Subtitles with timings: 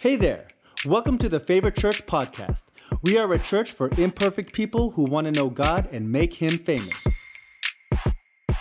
[0.00, 0.46] Hey there.
[0.86, 2.64] Welcome to the Favorite Church podcast.
[3.02, 6.56] We are a church for imperfect people who want to know God and make Him
[6.56, 7.04] famous.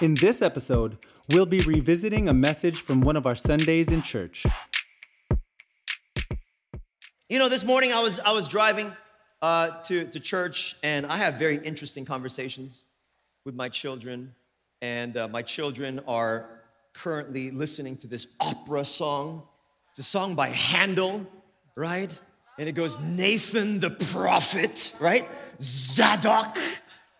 [0.01, 0.97] In this episode,
[1.31, 4.45] we'll be revisiting a message from one of our Sundays in church.
[7.29, 8.91] You know, this morning I was I was driving
[9.41, 12.83] uh, to to church, and I have very interesting conversations
[13.45, 14.35] with my children,
[14.81, 19.43] and uh, my children are currently listening to this opera song.
[19.99, 21.27] It's a song by Handel,
[21.75, 22.09] right?
[22.57, 25.27] And it goes Nathan the prophet, right?
[25.61, 26.57] Zadok,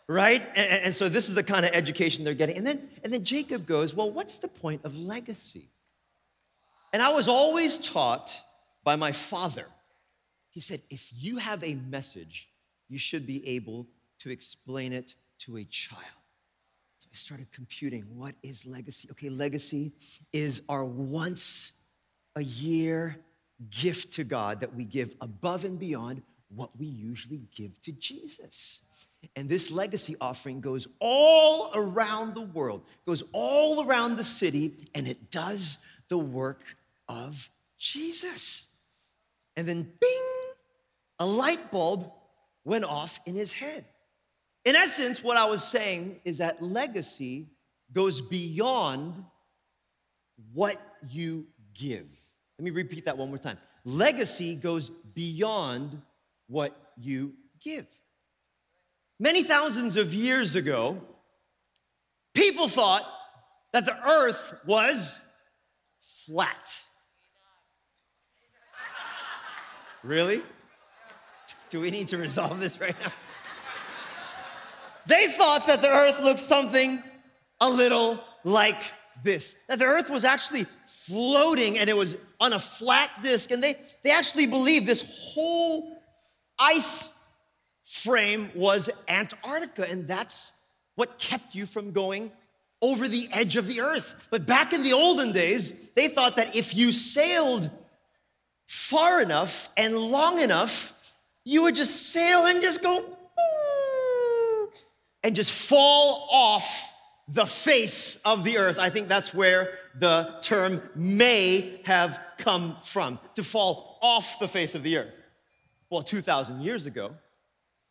[0.08, 0.41] right?
[0.55, 2.55] And, and so this is the kind of education they're getting.
[2.55, 5.66] And then and then Jacob goes, "Well, what's the point of legacy?"
[6.94, 8.41] And I was always taught
[8.85, 9.66] by my father
[10.49, 12.49] he said, if you have a message,
[12.88, 13.88] you should be able
[14.20, 16.04] to explain it to a child.
[16.98, 19.07] So I started computing what is legacy?
[19.12, 19.93] Okay, legacy
[20.34, 21.79] is our once
[22.39, 23.17] a year
[23.70, 28.81] gift to God that we give above and beyond what we usually give to Jesus.
[29.35, 35.07] And this legacy offering goes all around the world, goes all around the city, and
[35.07, 36.63] it does the work
[37.09, 38.70] of Jesus.
[39.57, 40.21] And then, bing,
[41.20, 42.09] a light bulb
[42.63, 43.84] went off in his head.
[44.63, 47.48] In essence, what I was saying is that legacy
[47.91, 49.26] goes beyond
[50.53, 52.07] what you give.
[52.60, 53.57] Let me repeat that one more time.
[53.85, 56.02] Legacy goes beyond
[56.48, 57.88] what you give.
[59.18, 61.02] Many thousands of years ago,
[62.34, 63.05] people thought
[63.71, 65.24] that the earth was
[66.02, 66.84] flat.
[70.03, 70.41] Really?
[71.69, 73.13] Do we need to resolve this right now?
[75.06, 77.02] They thought that the earth looked something
[77.62, 78.81] a little like
[79.24, 80.66] this that the earth was actually
[81.09, 83.52] floating and it was on a flat disk.
[83.52, 85.97] And they, they actually believed this whole
[86.57, 87.13] ice
[87.84, 89.90] frame was Antarctica.
[89.90, 90.52] And that's
[90.96, 92.31] what kept you from going
[92.81, 94.16] over the edge of the earth.
[94.30, 97.70] But back in the olden days, they thought that if you sailed
[98.68, 103.18] far enough and long enough, you would just sail and just go
[105.24, 106.89] and just fall off
[107.29, 108.79] the face of the earth.
[108.79, 114.75] I think that's where the term may have come from to fall off the face
[114.75, 115.22] of the earth.
[115.90, 117.12] Well, 2,000 years ago,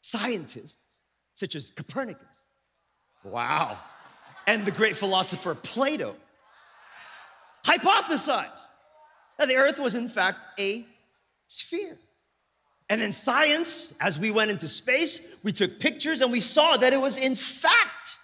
[0.00, 1.00] scientists
[1.34, 2.26] such as Copernicus,
[3.22, 3.78] wow,
[4.46, 6.16] and the great philosopher Plato
[7.64, 8.66] hypothesized
[9.38, 10.84] that the earth was, in fact, a
[11.46, 11.98] sphere.
[12.90, 16.92] And in science, as we went into space, we took pictures and we saw that
[16.92, 18.17] it was, in fact,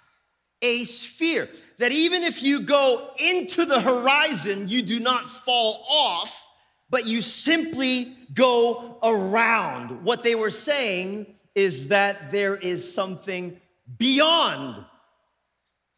[0.64, 1.48] a sphere.
[1.78, 6.52] That even if you go into the horizon, you do not fall off,
[6.88, 10.04] but you simply go around.
[10.04, 13.60] What they were saying is that there is something
[13.98, 14.84] beyond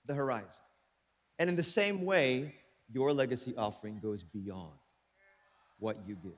[0.07, 0.63] the horizon.
[1.39, 2.55] And in the same way,
[2.91, 4.73] your legacy offering goes beyond
[5.79, 6.33] what you give.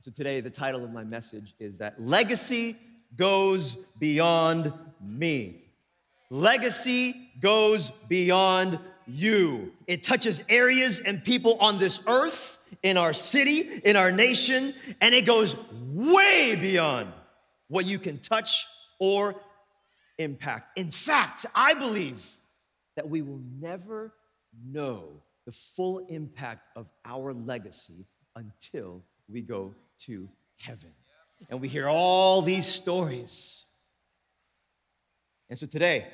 [0.00, 2.76] So today, the title of my message is that legacy
[3.16, 5.69] goes beyond me.
[6.30, 9.72] Legacy goes beyond you.
[9.88, 15.14] It touches areas and people on this earth, in our city, in our nation, and
[15.14, 15.56] it goes
[15.92, 17.12] way beyond
[17.68, 18.66] what you can touch
[19.00, 19.34] or
[20.18, 20.78] impact.
[20.78, 22.24] In fact, I believe
[22.94, 24.12] that we will never
[24.64, 25.08] know
[25.46, 30.28] the full impact of our legacy until we go to
[30.60, 30.90] heaven.
[31.48, 33.64] And we hear all these stories.
[35.50, 36.06] And so today,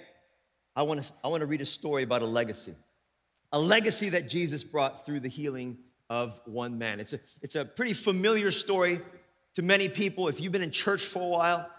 [0.74, 2.74] I want to I want to read a story about a legacy.
[3.52, 5.78] A legacy that Jesus brought through the healing
[6.10, 7.00] of one man.
[7.00, 9.00] It's a, it's a pretty familiar story
[9.54, 10.28] to many people.
[10.28, 11.70] If you've been in church for a while,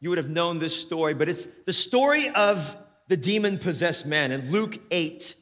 [0.00, 2.76] you would have known this story, but it's the story of
[3.08, 5.34] the demon possessed man in Luke 8,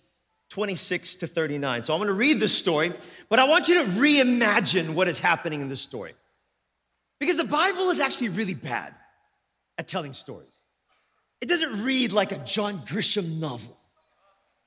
[0.51, 1.85] 26 to 39.
[1.85, 2.93] So I'm going to read this story,
[3.29, 6.15] but I want you to reimagine what is happening in this story.
[7.19, 8.95] Because the Bible is actually really bad
[9.79, 10.52] at telling stories.
[11.43, 13.77] It doesn't read like a John Grisham novel.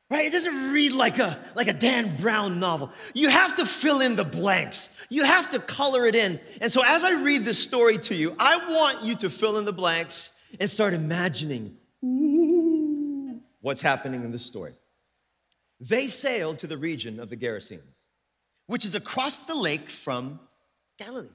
[0.10, 0.26] Right?
[0.26, 2.92] It doesn't read like a like a Dan Brown novel.
[3.14, 5.04] You have to fill in the blanks.
[5.10, 6.38] You have to color it in.
[6.60, 9.64] And so as I read this story to you, I want you to fill in
[9.64, 11.78] the blanks and start imagining
[13.62, 14.74] what's happening in this story.
[15.80, 18.02] They sailed to the region of the Gerasenes,
[18.68, 20.42] which is across the lake from
[21.00, 21.30] Galilee.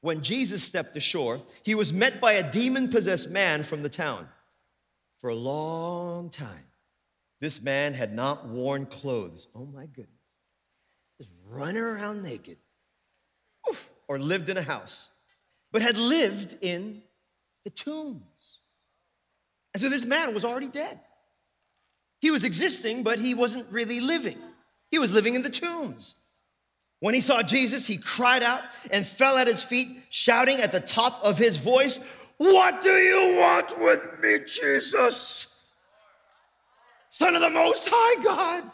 [0.00, 4.28] When Jesus stepped ashore, he was met by a demon possessed man from the town.
[5.26, 6.66] For a long time,
[7.40, 9.48] this man had not worn clothes.
[9.56, 10.22] Oh my goodness.
[11.18, 12.58] Just running around naked.
[14.06, 15.10] or lived in a house,
[15.72, 17.02] but had lived in
[17.64, 18.60] the tombs.
[19.74, 21.00] And so this man was already dead.
[22.20, 24.38] He was existing, but he wasn't really living.
[24.92, 26.14] He was living in the tombs.
[27.00, 28.62] When he saw Jesus, he cried out
[28.92, 31.98] and fell at his feet, shouting at the top of his voice,
[32.38, 35.72] What do you want with me, Jesus?
[37.08, 38.70] Son of the Most High God.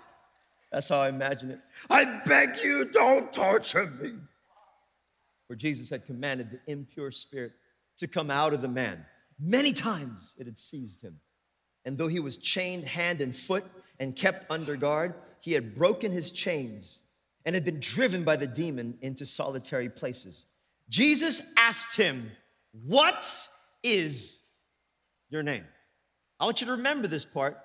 [0.72, 1.60] That's how I imagine it.
[1.90, 4.10] I beg you, don't torture me.
[5.46, 7.52] For Jesus had commanded the impure spirit
[7.98, 9.04] to come out of the man.
[9.38, 11.20] Many times it had seized him.
[11.84, 13.64] And though he was chained hand and foot
[14.00, 17.02] and kept under guard, he had broken his chains
[17.44, 20.46] and had been driven by the demon into solitary places.
[20.88, 22.30] Jesus asked him,
[22.86, 23.48] What
[23.82, 24.40] is
[25.30, 25.64] your name?
[26.38, 27.58] I want you to remember this part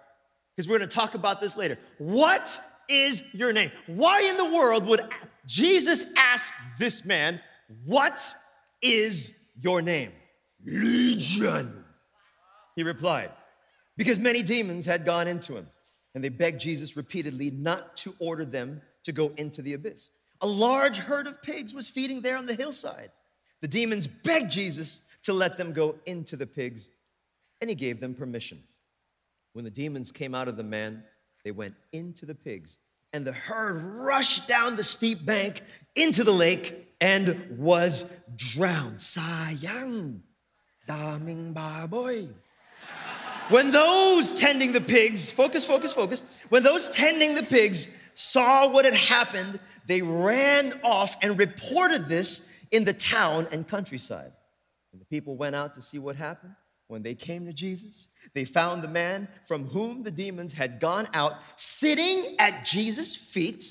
[0.55, 1.77] because we're going to talk about this later.
[1.97, 2.59] What
[2.89, 3.71] is your name?
[3.87, 5.01] Why in the world would
[5.45, 7.39] Jesus ask this man,
[7.85, 8.33] What
[8.81, 10.11] is your name?
[10.65, 11.83] Legion.
[12.75, 13.31] He replied,
[13.97, 15.67] Because many demons had gone into him,
[16.13, 20.09] and they begged Jesus repeatedly not to order them to go into the abyss.
[20.41, 23.09] A large herd of pigs was feeding there on the hillside.
[23.61, 26.87] The demons begged Jesus to let them go into the pigs,
[27.59, 28.63] and he gave them permission.
[29.51, 31.03] When the demons came out of the man,
[31.43, 32.79] they went into the pigs,
[33.11, 35.61] and the herd rushed down the steep bank
[35.97, 38.99] into the lake and was drowned.
[38.99, 40.21] Sayang,
[40.87, 42.31] daming baboy.
[43.49, 48.85] When those tending the pigs, focus, focus, focus, when those tending the pigs saw what
[48.85, 54.31] had happened, they ran off and reported this in the town and countryside.
[54.91, 56.53] And the people went out to see what happened.
[56.87, 61.07] When they came to Jesus, they found the man from whom the demons had gone
[61.13, 63.65] out sitting at Jesus' feet,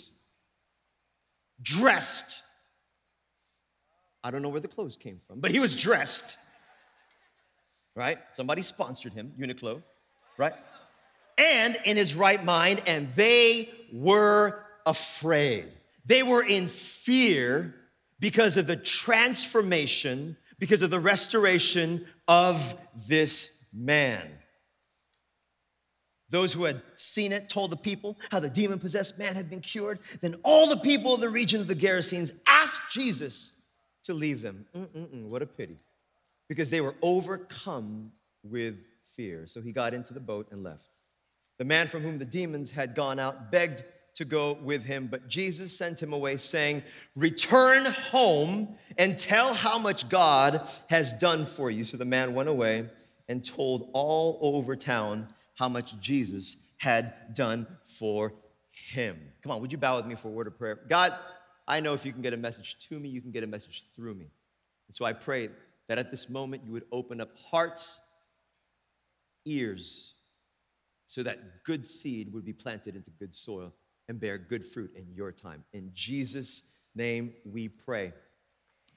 [1.62, 2.42] dressed.
[4.22, 6.36] I don't know where the clothes came from, but he was dressed.
[7.94, 8.18] Right?
[8.32, 9.82] Somebody sponsored him, Uniqlo,
[10.36, 10.52] right?
[11.38, 15.68] and in his right mind, and they were afraid.
[16.04, 17.74] They were in fear
[18.18, 22.76] because of the transformation, because of the restoration of
[23.08, 24.28] this man.
[26.28, 29.60] Those who had seen it told the people how the demon possessed man had been
[29.60, 30.00] cured.
[30.20, 33.52] Then all the people of the region of the Gerasenes asked Jesus
[34.04, 34.66] to leave them.
[34.74, 35.78] Mm-mm-mm, what a pity.
[36.48, 38.12] Because they were overcome
[38.42, 39.46] with fear.
[39.46, 40.88] So he got into the boat and left.
[41.58, 43.82] The man from whom the demons had gone out begged
[44.16, 46.82] to go with him, but Jesus sent him away, saying,
[47.14, 51.84] Return home and tell how much God has done for you.
[51.84, 52.88] So the man went away
[53.28, 58.32] and told all over town how much Jesus had done for
[58.70, 59.20] him.
[59.42, 60.80] Come on, would you bow with me for a word of prayer?
[60.88, 61.12] God,
[61.68, 63.84] I know if you can get a message to me, you can get a message
[63.94, 64.30] through me.
[64.88, 65.50] And so I pray
[65.88, 68.00] that at this moment you would open up hearts,
[69.44, 70.14] ears,
[71.06, 73.74] so that good seed would be planted into good soil
[74.08, 75.64] and bear good fruit in your time.
[75.72, 76.62] In Jesus'
[76.94, 78.12] name we pray.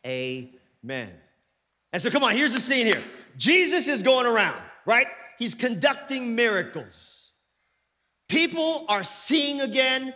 [0.06, 1.14] Amen.
[1.92, 3.02] And so, come on, here's the scene here
[3.38, 5.08] Jesus is going around, right?
[5.38, 7.32] He's conducting miracles.
[8.28, 10.14] People are seeing again.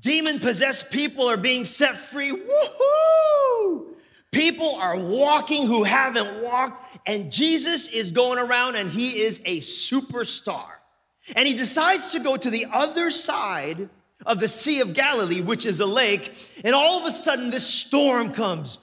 [0.00, 2.30] Demon possessed people are being set free.
[2.30, 3.86] Woohoo!
[4.30, 9.58] People are walking who haven't walked, and Jesus is going around and he is a
[9.58, 10.66] superstar.
[11.34, 13.88] And he decides to go to the other side
[14.26, 16.32] of the Sea of Galilee, which is a lake,
[16.64, 18.78] and all of a sudden this storm comes.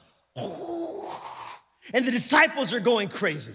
[1.94, 3.54] And the disciples are going crazy.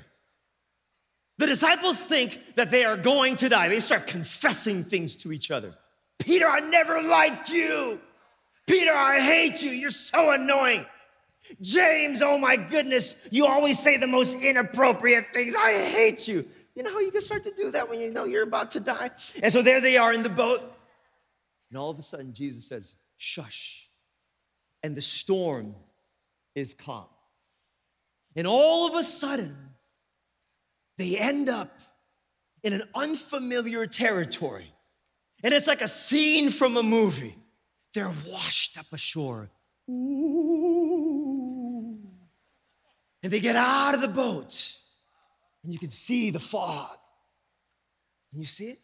[1.38, 3.68] The disciples think that they are going to die.
[3.68, 5.74] They start confessing things to each other.
[6.18, 7.98] Peter, I never liked you.
[8.66, 9.70] Peter, I hate you.
[9.70, 10.84] You're so annoying.
[11.62, 15.54] James, oh my goodness, you always say the most inappropriate things.
[15.58, 16.44] I hate you.
[16.74, 18.80] You know how you can start to do that when you know you're about to
[18.80, 19.10] die?
[19.42, 20.62] And so there they are in the boat.
[21.70, 23.88] And all of a sudden, Jesus says, Shush.
[24.82, 25.74] And the storm
[26.54, 27.06] is calm.
[28.34, 29.56] And all of a sudden,
[30.96, 31.78] they end up
[32.62, 34.72] in an unfamiliar territory.
[35.42, 37.36] And it's like a scene from a movie.
[37.94, 39.50] They're washed up ashore.
[39.90, 40.40] Ooh.
[43.22, 44.76] And they get out of the boat
[45.62, 46.96] and you can see the fog.
[48.30, 48.80] Can you see it?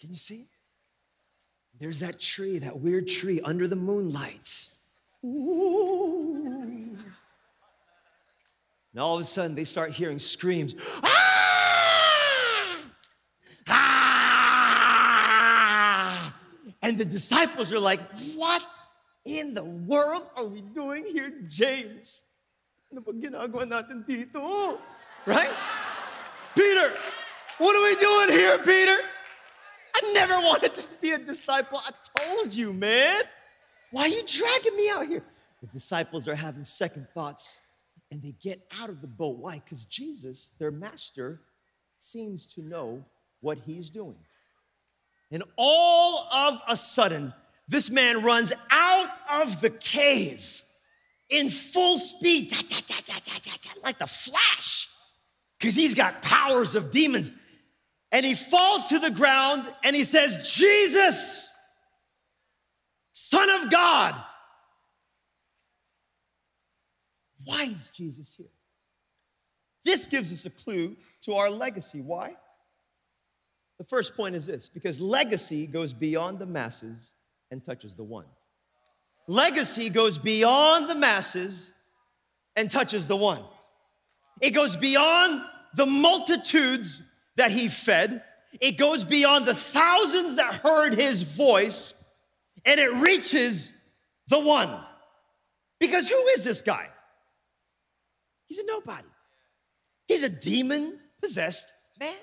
[0.00, 0.46] Can you see it?
[1.82, 4.68] There's that tree, that weird tree under the moonlight.
[5.24, 6.96] Ooh.
[8.92, 10.76] And all of a sudden, they start hearing screams.
[11.02, 12.78] Ah!
[13.66, 14.72] Ah!
[16.82, 17.98] And the disciples are like,
[18.36, 18.62] What
[19.24, 22.22] in the world are we doing here, James?
[25.26, 25.50] Right?
[26.54, 26.92] Peter,
[27.58, 28.98] what are we doing here, Peter?
[29.96, 31.80] I never wanted to be a disciple.
[31.84, 33.20] I told you, man.
[33.90, 35.22] Why are you dragging me out here?
[35.60, 37.60] The disciples are having second thoughts
[38.10, 39.38] and they get out of the boat.
[39.38, 39.60] Why?
[39.64, 41.40] Because Jesus, their master,
[41.98, 43.04] seems to know
[43.40, 44.16] what he's doing.
[45.30, 47.32] And all of a sudden,
[47.68, 50.62] this man runs out of the cave
[51.30, 52.52] in full speed,
[53.82, 54.88] like the flash,
[55.58, 57.30] because he's got powers of demons.
[58.12, 61.50] And he falls to the ground and he says, Jesus,
[63.12, 64.14] Son of God.
[67.44, 68.46] Why is Jesus here?
[69.84, 72.00] This gives us a clue to our legacy.
[72.00, 72.34] Why?
[73.78, 77.14] The first point is this because legacy goes beyond the masses
[77.50, 78.26] and touches the one.
[79.26, 81.72] Legacy goes beyond the masses
[82.54, 83.42] and touches the one.
[84.40, 85.42] It goes beyond
[85.74, 87.02] the multitudes
[87.36, 88.22] that he fed,
[88.60, 91.94] it goes beyond the thousands that heard his voice,
[92.64, 93.72] and it reaches
[94.28, 94.70] the one.
[95.80, 96.88] Because who is this guy?
[98.48, 99.08] He's a nobody.
[100.06, 102.14] He's a demon possessed man,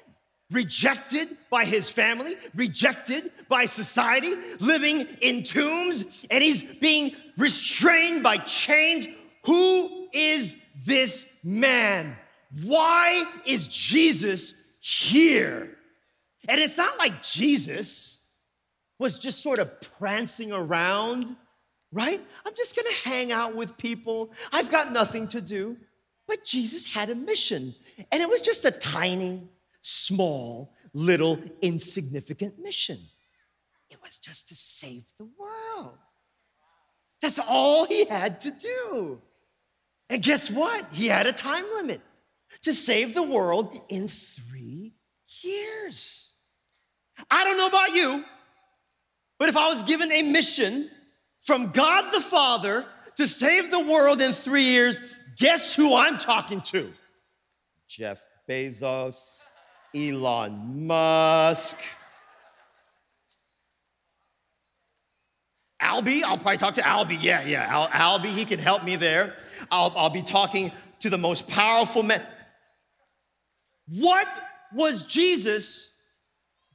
[0.51, 8.37] rejected by his family, rejected by society, living in tombs, and he's being restrained by
[8.37, 9.07] chains.
[9.45, 12.15] Who is this man?
[12.63, 15.77] Why is Jesus here?
[16.47, 18.27] And it's not like Jesus
[18.97, 21.35] was just sort of prancing around,
[21.91, 22.21] right?
[22.45, 24.31] I'm just gonna hang out with people.
[24.51, 25.77] I've got nothing to do.
[26.27, 27.73] But Jesus had a mission,
[28.11, 29.41] and it was just a tiny,
[29.81, 32.99] small, little, insignificant mission.
[33.89, 35.97] It was just to save the world.
[37.19, 39.21] That's all he had to do.
[40.09, 40.93] And guess what?
[40.93, 42.01] He had a time limit
[42.63, 44.93] to save the world in three
[45.43, 46.33] years.
[47.29, 48.23] I don't know about you,
[49.37, 50.89] but if I was given a mission
[51.41, 52.85] from God the Father
[53.17, 54.99] to save the world in three years,
[55.39, 56.89] Guess who I'm talking to?
[57.87, 59.41] Jeff Bezos,
[59.95, 61.77] Elon Musk.
[65.81, 67.17] Albie, I'll probably talk to Albie.
[67.21, 67.87] Yeah, yeah, Al-
[68.19, 69.33] Albie, he can help me there.
[69.71, 72.21] I'll, I'll be talking to the most powerful man.
[73.89, 74.27] What
[74.73, 75.95] was Jesus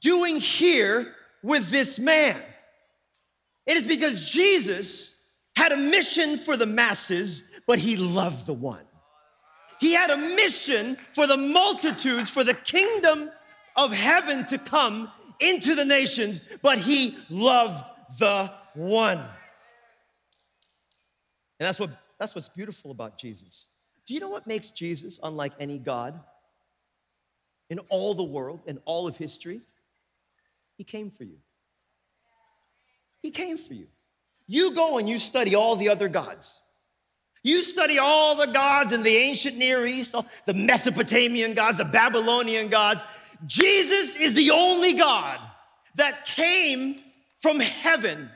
[0.01, 2.41] doing here with this man?
[3.65, 5.13] It is because Jesus
[5.55, 8.83] had a mission for the masses but he loved the one.
[9.79, 13.29] He had a mission for the multitudes, for the kingdom
[13.75, 17.83] of heaven to come into the nations, but he loved
[18.19, 19.17] the one.
[21.59, 23.67] And that's what that's what's beautiful about Jesus.
[24.05, 26.17] Do you know what makes Jesus unlike any God
[27.69, 29.61] in all the world, in all of history?
[30.77, 31.37] He came for you.
[33.21, 33.87] He came for you.
[34.47, 36.61] You go and you study all the other gods.
[37.43, 42.69] You study all the gods in the ancient Near East, the Mesopotamian gods, the Babylonian
[42.69, 43.03] gods.
[43.45, 45.39] Jesus is the only God
[45.95, 46.99] that came
[47.37, 48.29] from heaven,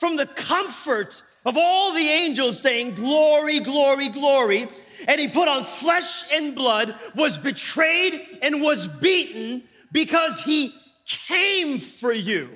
[0.00, 4.68] from the comfort of all the angels saying, Glory, glory, glory.
[5.08, 10.74] And he put on flesh and blood, was betrayed and was beaten because he
[11.06, 12.50] came for you.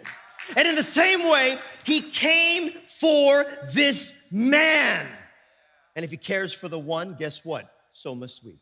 [0.57, 5.07] And in the same way, he came for this man.
[5.95, 7.71] And if he cares for the one, guess what?
[7.93, 8.61] So must we.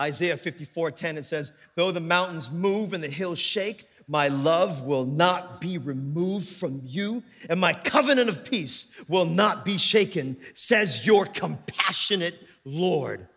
[0.00, 4.82] Isaiah 54 10, it says, Though the mountains move and the hills shake, my love
[4.82, 10.36] will not be removed from you, and my covenant of peace will not be shaken,
[10.52, 13.28] says your compassionate Lord.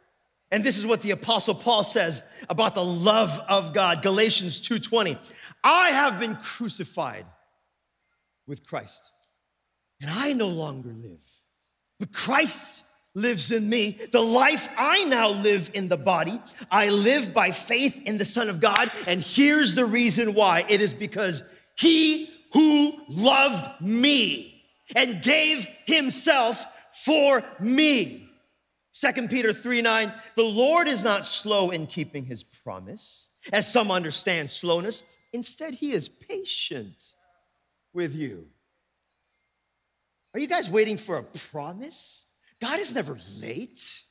[0.50, 4.02] And this is what the apostle Paul says about the love of God.
[4.02, 5.16] Galatians 2:20.
[5.64, 7.28] I have been crucified
[8.48, 9.12] with Christ,
[10.02, 11.22] and I no longer live
[12.00, 12.83] but Christ
[13.16, 13.98] lives in me.
[14.12, 16.40] The life I now live in the body,
[16.72, 18.92] I live by faith in the Son of God.
[19.08, 21.44] And here's the reason why it is because
[21.78, 24.64] he who loved me
[24.96, 28.30] and gave himself for me.
[28.94, 33.90] 2 Peter 3 9, the Lord is not slow in keeping his promise, as some
[33.90, 35.04] understand slowness.
[35.32, 37.14] Instead, he is patient
[37.92, 38.48] with you
[40.34, 42.23] are you guys waiting for a promise?
[42.64, 44.02] God is never late.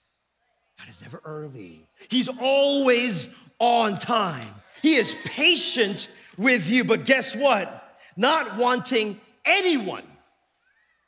[0.78, 1.88] God is never early.
[2.10, 4.46] He's always on time.
[4.82, 6.84] He is patient with you.
[6.84, 7.96] But guess what?
[8.14, 10.04] Not wanting anyone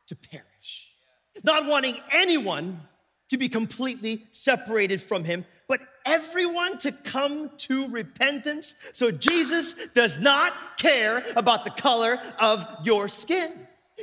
[0.07, 0.91] to perish,
[1.45, 2.81] not wanting anyone
[3.29, 8.75] to be completely separated from him, but everyone to come to repentance.
[8.95, 13.53] So Jesus does not care about the color of your skin.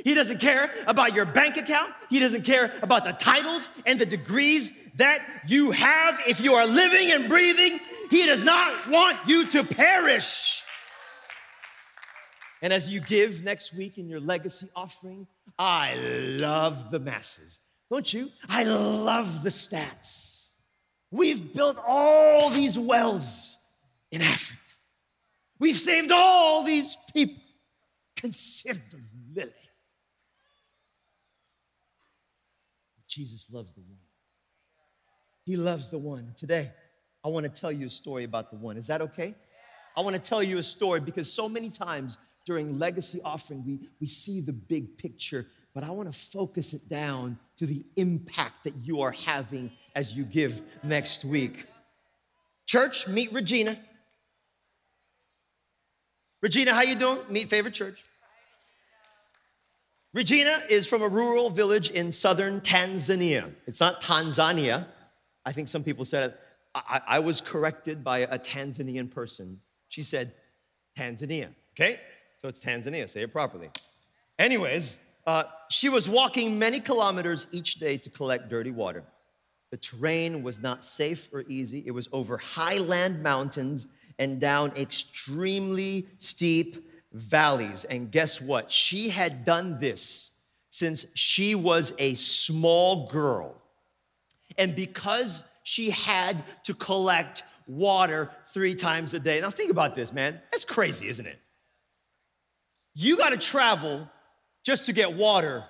[0.04, 1.92] He doesn't care about your bank account.
[2.08, 6.20] He doesn't care about the titles and the degrees that you have.
[6.26, 7.78] If you are living and breathing,
[8.10, 10.64] He does not want you to perish.
[12.62, 15.26] And as you give next week in your legacy offering,
[15.58, 15.94] I
[16.38, 17.60] love the masses.
[17.90, 18.30] Don't you?
[18.48, 20.52] I love the stats.
[21.10, 23.58] We've built all these wells
[24.10, 24.58] in Africa.
[25.58, 27.42] We've saved all these people.
[28.16, 29.02] Consider the
[29.34, 29.52] lily.
[33.12, 33.98] Jesus loves the one.
[35.44, 36.32] He loves the one.
[36.36, 36.72] Today,
[37.22, 38.76] I want to tell you a story about the one.
[38.76, 39.34] Is that okay?
[39.96, 42.16] I want to tell you a story because so many times
[42.46, 46.88] during legacy offering, we, we see the big picture, but I want to focus it
[46.88, 51.66] down to the impact that you are having as you give next week.
[52.66, 53.76] Church, meet Regina.
[56.40, 57.18] Regina, how you doing?
[57.28, 58.02] Meet favorite church.
[60.14, 63.50] Regina is from a rural village in southern Tanzania.
[63.66, 64.86] It's not Tanzania.
[65.44, 66.40] I think some people said it.
[66.74, 69.60] I, I was corrected by a Tanzanian person.
[69.88, 70.32] She said
[70.96, 71.98] Tanzania, okay?
[72.36, 73.70] So it's Tanzania, say it properly.
[74.38, 79.04] Anyways, uh, she was walking many kilometers each day to collect dirty water.
[79.70, 81.82] The terrain was not safe or easy.
[81.86, 83.86] It was over highland mountains
[84.18, 87.84] and down extremely steep valleys.
[87.84, 88.70] And guess what?
[88.70, 90.32] She had done this
[90.70, 93.54] since she was a small girl.
[94.58, 99.40] And because she had to collect water three times a day.
[99.40, 100.40] Now, think about this, man.
[100.50, 101.38] That's crazy, isn't it?
[102.94, 104.10] You got to travel
[104.64, 105.64] just to get water,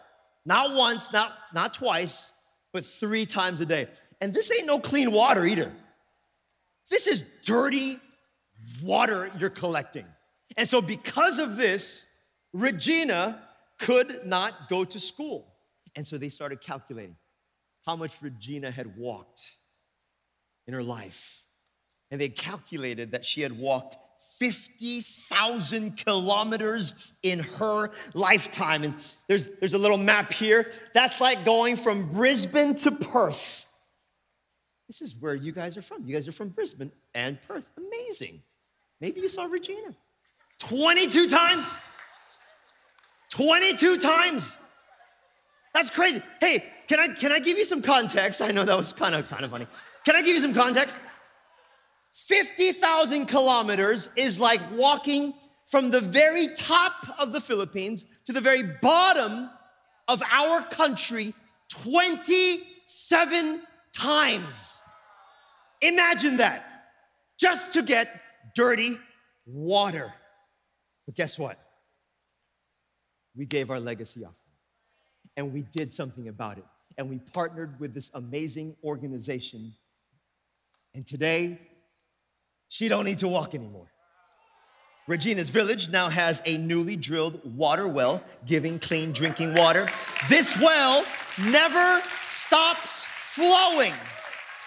[0.44, 2.32] not once, not, not twice,
[2.72, 3.86] but three times a day.
[4.20, 5.72] And this ain't no clean water either.
[6.90, 7.98] This is dirty
[8.82, 10.06] water you're collecting.
[10.56, 12.08] And so, because of this,
[12.52, 13.40] Regina
[13.78, 15.52] could not go to school.
[15.96, 17.16] And so they started calculating
[17.84, 19.52] how much Regina had walked
[20.66, 21.44] in her life.
[22.10, 23.96] And they calculated that she had walked
[24.38, 28.84] 50,000 kilometers in her lifetime.
[28.84, 28.94] And
[29.26, 30.70] there's, there's a little map here.
[30.94, 33.66] That's like going from Brisbane to Perth.
[34.86, 36.06] This is where you guys are from.
[36.06, 37.64] You guys are from Brisbane and Perth.
[37.76, 38.42] Amazing.
[39.00, 39.94] Maybe you saw Regina.
[40.62, 41.66] 22 times?
[43.30, 44.56] 22 times.
[45.74, 46.22] That's crazy.
[46.40, 48.40] Hey, can I can I give you some context?
[48.40, 49.66] I know that was kind of kind of funny.
[50.04, 50.96] Can I give you some context?
[52.12, 55.34] 50,000 kilometers is like walking
[55.66, 59.50] from the very top of the Philippines to the very bottom
[60.08, 61.32] of our country
[61.70, 63.60] 27
[63.96, 64.82] times.
[65.80, 66.84] Imagine that.
[67.38, 68.20] Just to get
[68.54, 68.98] dirty
[69.46, 70.12] water.
[71.06, 71.58] But guess what?
[73.34, 74.36] We gave our legacy offering
[75.36, 76.64] and we did something about it.
[76.98, 79.72] And we partnered with this amazing organization.
[80.94, 81.58] And today,
[82.68, 83.90] she don't need to walk anymore.
[85.08, 89.88] Regina's village now has a newly drilled water well giving clean drinking water.
[90.28, 91.04] This well
[91.50, 93.94] never stops flowing.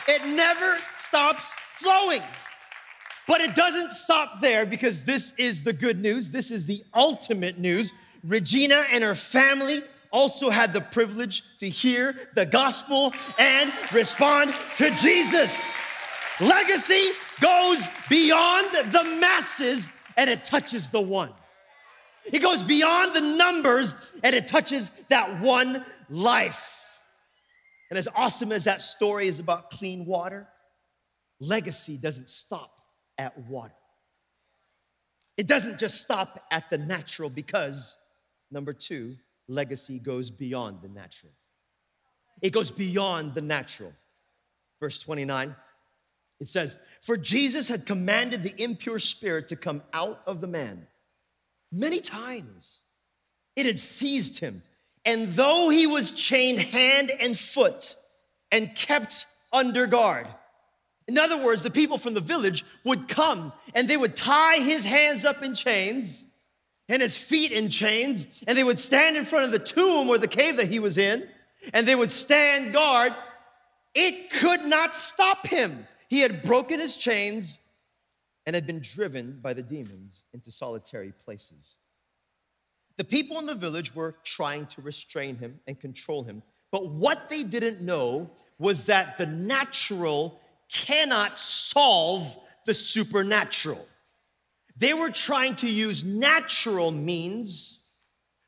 [0.07, 2.21] It never stops flowing.
[3.27, 6.31] But it doesn't stop there because this is the good news.
[6.31, 7.91] This is the ultimate news.
[8.23, 14.89] Regina and her family also had the privilege to hear the gospel and respond to
[14.91, 15.75] Jesus.
[16.39, 17.11] Legacy
[17.41, 21.31] goes beyond the masses and it touches the one.
[22.31, 27.01] It goes beyond the numbers and it touches that one life.
[27.89, 30.47] And as awesome as that story is about clean water,
[31.39, 32.74] legacy doesn't stop
[33.17, 33.73] at water.
[35.37, 37.97] It doesn't just stop at the natural because,
[38.51, 39.15] number two,
[39.47, 41.33] legacy goes beyond the natural.
[42.41, 43.93] It goes beyond the natural.
[44.79, 45.55] Verse 29,
[46.39, 50.87] it says, For Jesus had commanded the impure spirit to come out of the man
[51.71, 52.81] many times.
[53.55, 54.61] It had seized him.
[55.05, 57.95] And though he was chained hand and foot
[58.51, 60.27] and kept under guard,
[61.07, 64.85] in other words, the people from the village would come and they would tie his
[64.85, 66.25] hands up in chains
[66.89, 70.17] and his feet in chains, and they would stand in front of the tomb or
[70.17, 71.27] the cave that he was in,
[71.73, 73.11] and they would stand guard.
[73.95, 75.87] It could not stop him.
[76.09, 77.59] He had broken his chains
[78.45, 81.77] and had been driven by the demons into solitary places.
[82.97, 86.43] The people in the village were trying to restrain him and control him.
[86.71, 90.39] But what they didn't know was that the natural
[90.71, 93.85] cannot solve the supernatural.
[94.77, 97.79] They were trying to use natural means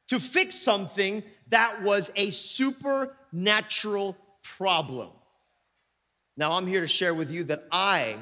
[0.08, 5.10] to fix something that was a supernatural problem.
[6.36, 8.18] Now, I'm here to share with you that I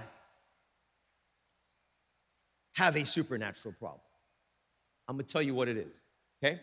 [2.73, 4.01] have a supernatural problem.
[5.07, 6.01] I'm gonna tell you what it is,
[6.43, 6.59] okay?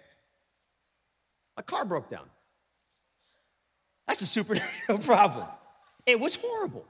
[1.56, 2.28] My car broke down.
[4.06, 5.46] That's a supernatural problem.
[6.06, 6.84] It was horrible,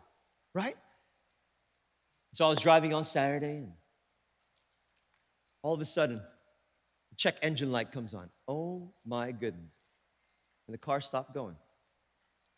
[0.55, 0.77] right?
[2.35, 3.73] So I was driving on Saturday, and
[5.63, 8.31] all of a sudden, the check engine light comes on.
[8.49, 9.71] Oh my goodness.
[10.67, 11.57] And the car stopped going.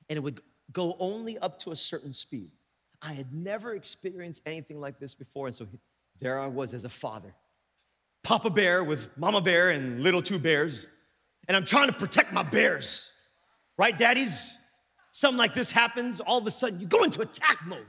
[0.09, 0.40] And it would
[0.72, 2.50] go only up to a certain speed.
[3.02, 5.48] I had never experienced anything like this before.
[5.48, 5.66] And so
[6.20, 7.35] there I was as a father,
[8.22, 10.87] Papa Bear with Mama Bear and little two bears.
[11.48, 13.11] And I'm trying to protect my bears.
[13.76, 14.57] Right, daddies?
[15.14, 17.87] Something like this happens, all of a sudden you go into attack mode.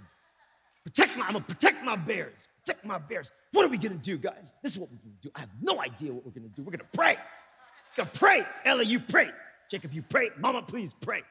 [0.83, 2.47] Protect my, I'm gonna protect my bears.
[2.63, 3.31] Protect my bears.
[3.51, 4.53] What are we gonna do, guys?
[4.61, 5.31] This is what we're gonna do.
[5.33, 6.61] I have no idea what we're gonna do.
[6.61, 7.15] We're gonna pray.
[7.17, 8.45] We're gonna pray.
[8.63, 9.31] Ella, you pray.
[9.71, 10.29] Jacob, you pray.
[10.37, 11.23] Mama, please pray.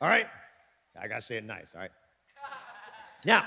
[0.00, 0.26] All right?
[0.98, 1.90] I gotta say it nice, all right?
[3.26, 3.44] Now,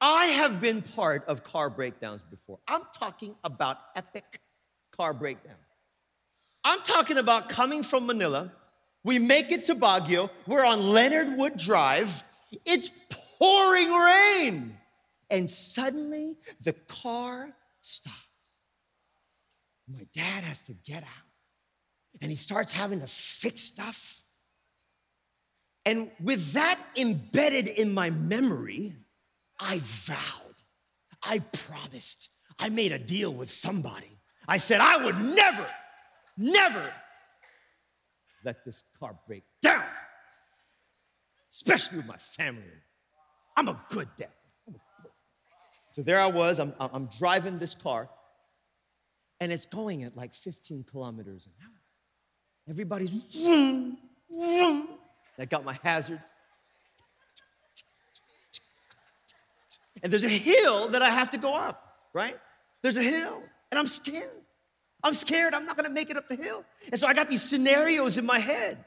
[0.00, 2.60] I have been part of car breakdowns before.
[2.68, 4.40] I'm talking about epic
[4.96, 5.56] car breakdown.
[6.62, 8.52] I'm talking about coming from Manila.
[9.04, 10.30] We make it to Baguio.
[10.46, 12.24] We're on Leonard Wood Drive.
[12.64, 12.90] It's
[13.38, 14.78] pouring rain.
[15.30, 17.50] And suddenly the car
[17.82, 18.16] stops.
[19.86, 21.08] My dad has to get out
[22.22, 24.22] and he starts having to fix stuff.
[25.84, 28.94] And with that embedded in my memory,
[29.60, 30.54] I vowed,
[31.22, 34.18] I promised, I made a deal with somebody.
[34.48, 35.66] I said, I would never,
[36.38, 36.90] never
[38.44, 39.84] let this car break down,
[41.50, 42.62] especially with my family.
[43.56, 44.28] I'm a good dad.
[45.92, 48.08] So there I was, I'm, I'm driving this car,
[49.40, 51.70] and it's going at like 15 kilometers an hour.
[52.68, 54.88] Everybody's vroom, vroom.
[55.38, 56.34] I got my hazards.
[60.02, 62.36] And there's a hill that I have to go up, right?
[62.82, 64.28] There's a hill, and I'm scared.
[65.04, 66.64] I'm scared I'm not gonna make it up the hill.
[66.90, 68.82] And so I got these scenarios in my head.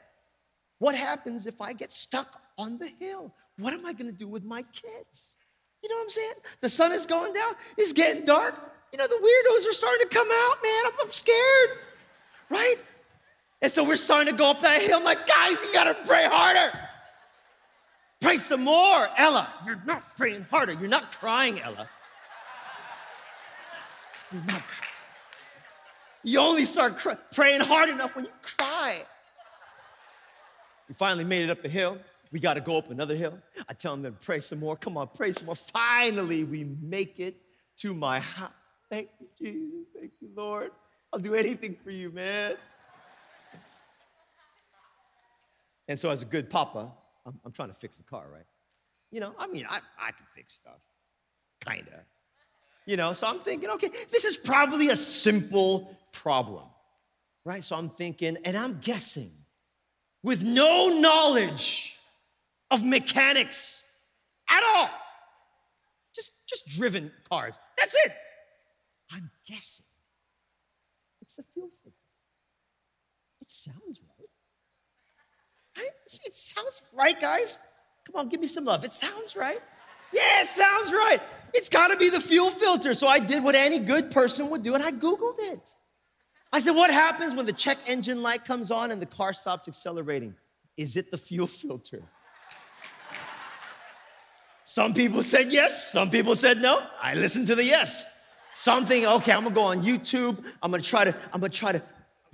[0.80, 3.32] What happens if I get stuck on the hill?
[3.58, 5.36] What am I gonna do with my kids?
[5.82, 6.34] You know what I'm saying?
[6.60, 8.54] The sun is going down, it's getting dark.
[8.92, 10.86] You know, the weirdos are starting to come out, man.
[10.86, 11.70] I'm, I'm scared,
[12.50, 12.76] right?
[13.60, 14.98] And so we're starting to go up that hill.
[14.98, 16.76] I'm like, guys, you gotta pray harder.
[18.20, 19.08] Pray some more.
[19.16, 20.72] Ella, you're not praying harder.
[20.72, 21.88] You're not crying, Ella.
[24.32, 24.62] You're not
[26.28, 28.98] You only start cr- praying hard enough when you cry.
[30.86, 31.96] We finally made it up the hill.
[32.30, 33.38] We got to go up another hill.
[33.66, 34.76] I tell them to pray some more.
[34.76, 35.54] Come on, pray some more.
[35.54, 37.40] Finally, we make it
[37.78, 38.50] to my house.
[38.90, 39.86] Thank you, Jesus.
[39.98, 40.70] Thank you, Lord.
[41.14, 42.56] I'll do anything for you, man.
[45.88, 46.92] And so, as a good papa,
[47.24, 48.44] I'm, I'm trying to fix the car, right?
[49.10, 50.80] You know, I mean, I, I can fix stuff,
[51.64, 52.00] kind of.
[52.88, 56.64] You know, so I'm thinking, okay, this is probably a simple problem,
[57.44, 57.62] right?
[57.62, 59.30] So I'm thinking, and I'm guessing,
[60.22, 61.98] with no knowledge
[62.70, 63.86] of mechanics
[64.48, 64.88] at all,
[66.14, 67.58] just, just driven cars.
[67.76, 68.12] That's it.
[69.12, 69.84] I'm guessing
[71.20, 71.94] it's the fuel filter.
[73.42, 74.30] It sounds right.
[75.76, 75.90] Right?
[76.06, 77.58] It sounds right, guys.
[78.06, 78.82] Come on, give me some love.
[78.86, 79.60] It sounds right.
[80.12, 81.18] Yeah, it sounds right.
[81.54, 82.94] It's got to be the fuel filter.
[82.94, 85.76] So I did what any good person would do, and I Googled it.
[86.52, 89.68] I said, What happens when the check engine light comes on and the car stops
[89.68, 90.34] accelerating?
[90.76, 92.02] Is it the fuel filter?
[94.64, 96.82] Some people said yes, some people said no.
[97.00, 98.06] I listened to the yes.
[98.54, 100.44] Something, okay, I'm gonna go on YouTube.
[100.62, 101.82] I'm gonna try to, I'm gonna try to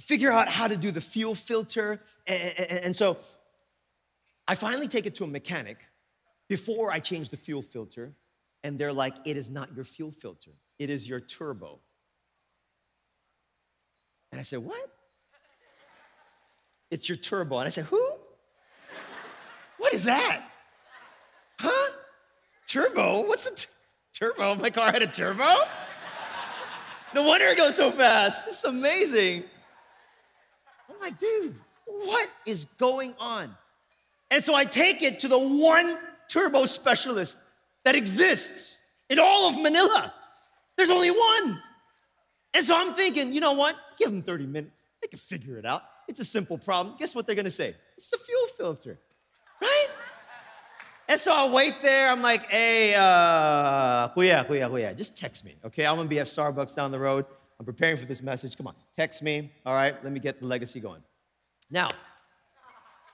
[0.01, 2.01] figure out how to do the fuel filter.
[2.27, 3.19] And, and, and so
[4.49, 5.79] I finally take it to a mechanic
[6.49, 8.13] before I change the fuel filter,
[8.63, 11.81] and they're like, it is not your fuel filter, it is your turbo.
[14.33, 14.91] And I said, What?
[16.91, 17.59] It's your turbo.
[17.59, 18.05] And I said, Who?
[19.79, 20.45] What is that?
[21.61, 21.93] Huh?
[22.67, 23.23] Turbo?
[23.27, 23.51] What's a
[24.19, 24.57] turbo?
[24.57, 25.55] My car had a turbo?
[27.15, 28.49] No wonder it goes so fast.
[28.49, 29.45] It's amazing.
[30.91, 31.55] I'm like, dude,
[31.87, 33.55] what is going on?
[34.33, 35.97] And so I take it to the one
[36.35, 37.37] turbo specialist
[37.85, 40.12] that exists in all of Manila.
[40.77, 41.62] There's only one.
[42.55, 43.77] And so I'm thinking, you know what?
[43.99, 44.85] Give them 30 minutes.
[45.01, 45.83] They can figure it out.
[46.09, 46.97] It's a simple problem.
[46.99, 47.75] Guess what they're gonna say?
[47.97, 48.99] It's the fuel filter,
[49.62, 49.87] right?
[51.09, 52.11] And so I wait there.
[52.11, 55.87] I'm like, hey, uh, kuya, kuya, kuya, just text me, okay?
[55.87, 57.27] I'm gonna be at Starbucks down the road.
[57.59, 58.57] I'm preparing for this message.
[58.57, 59.53] Come on, text me.
[59.64, 61.03] All right, let me get the legacy going.
[61.70, 61.90] Now,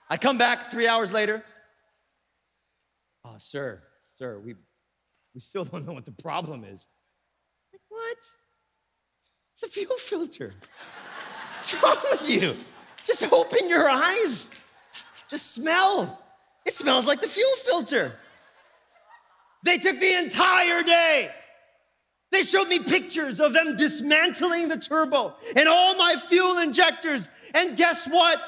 [0.09, 1.43] I come back three hours later.
[3.23, 3.81] Oh, sir,
[4.15, 4.55] sir, we,
[5.33, 6.87] we still don't know what the problem is.
[7.71, 8.17] Like, what?
[9.53, 10.53] It's a fuel filter.
[11.55, 12.55] What's wrong with you?
[13.05, 14.49] Just open your eyes.
[15.27, 16.19] Just smell.
[16.65, 18.13] It smells like the fuel filter.
[19.63, 21.31] They took the entire day.
[22.31, 27.27] They showed me pictures of them dismantling the turbo and all my fuel injectors.
[27.53, 28.41] And guess what?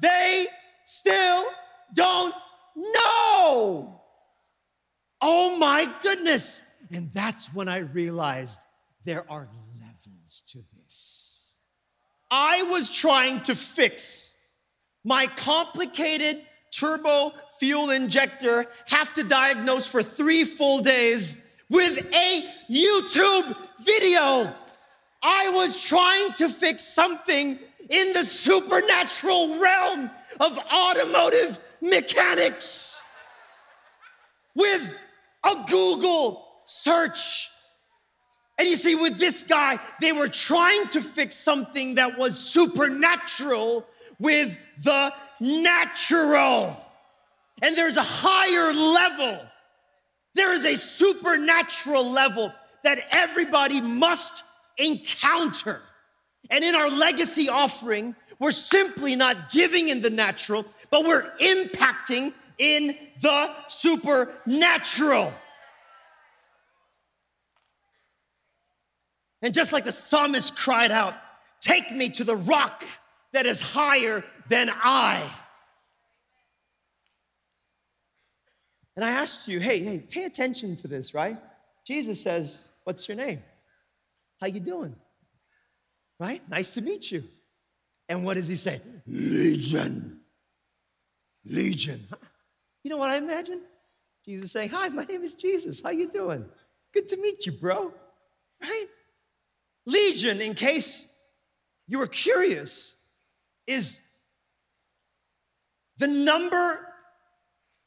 [0.00, 0.46] They
[0.84, 1.44] still
[1.92, 2.34] don't
[2.76, 3.93] know.
[5.26, 6.62] Oh my goodness.
[6.92, 8.60] And that's when I realized
[9.06, 9.48] there are
[9.80, 11.54] levels to this.
[12.30, 14.38] I was trying to fix
[15.02, 21.38] my complicated turbo fuel injector, have to diagnose for three full days
[21.70, 24.52] with a YouTube video.
[25.22, 27.58] I was trying to fix something
[27.88, 33.00] in the supernatural realm of automotive mechanics
[34.54, 34.98] with
[35.44, 37.50] a Google search.
[38.58, 43.86] And you see, with this guy, they were trying to fix something that was supernatural
[44.18, 46.80] with the natural.
[47.62, 49.40] And there's a higher level.
[50.34, 52.52] There is a supernatural level
[52.84, 54.44] that everybody must
[54.78, 55.80] encounter.
[56.50, 62.32] And in our legacy offering, we're simply not giving in the natural, but we're impacting
[62.58, 65.32] in the supernatural.
[69.42, 71.14] And just like the psalmist cried out,
[71.60, 72.84] Take me to the rock
[73.32, 75.22] that is higher than I.
[78.96, 81.36] And I asked you, hey, hey, pay attention to this, right?
[81.86, 83.42] Jesus says, What's your name?
[84.40, 84.94] How you doing?
[86.20, 86.42] Right?
[86.48, 87.24] Nice to meet you.
[88.08, 88.80] And what does he say?
[89.06, 90.20] Legion.
[91.44, 92.00] Legion.
[92.84, 93.62] You know what I imagine?
[94.24, 95.82] Jesus saying, Hi, my name is Jesus.
[95.82, 96.44] How you doing?
[96.92, 97.92] Good to meet you, bro.
[98.62, 98.86] Right?
[99.86, 101.12] Legion, in case
[101.88, 102.96] you were curious,
[103.66, 104.00] is
[105.98, 106.86] the number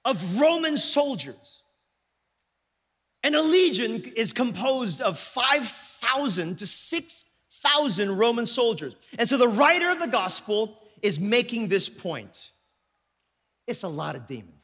[0.06, 1.64] of Roman soldiers.
[3.24, 8.96] And a legion is composed of 5,000 to 6,000 Roman soldiers.
[9.18, 12.52] And so the writer of the gospel is making this point.
[13.66, 14.57] It's a lot of demons,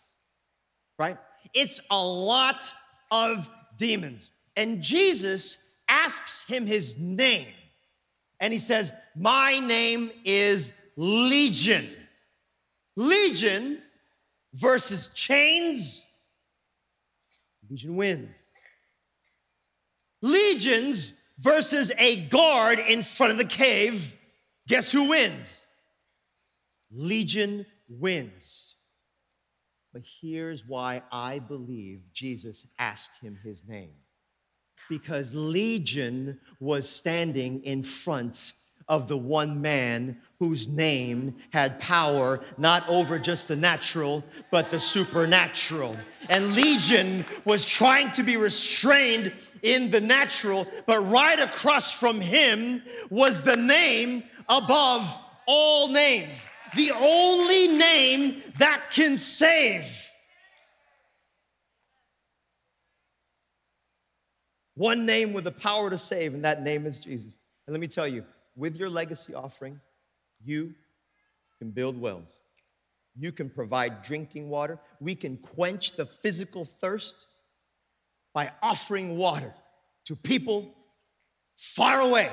[0.98, 1.18] right?
[1.54, 2.74] It's a lot
[3.12, 4.32] of demons.
[4.56, 7.48] And Jesus asks him his name.
[8.40, 11.86] And he says, My name is Legion.
[12.96, 13.82] Legion
[14.54, 16.06] versus chains,
[17.70, 18.50] Legion wins.
[20.22, 24.16] Legions versus a guard in front of the cave,
[24.68, 25.66] guess who wins?
[26.92, 28.73] Legion wins.
[29.94, 33.94] But here's why I believe Jesus asked him his name.
[34.90, 38.54] Because Legion was standing in front
[38.88, 44.80] of the one man whose name had power not over just the natural, but the
[44.80, 45.96] supernatural.
[46.28, 52.82] And Legion was trying to be restrained in the natural, but right across from him
[53.10, 60.10] was the name above all names, the only name that can save.
[64.76, 67.38] One name with the power to save, and that name is Jesus.
[67.68, 69.80] And let me tell you, with your legacy offering,
[70.44, 70.74] you
[71.60, 72.38] can build wells.
[73.16, 74.80] You can provide drinking water.
[75.00, 77.28] We can quench the physical thirst
[78.34, 79.54] by offering water
[80.06, 80.74] to people
[81.56, 82.30] far away.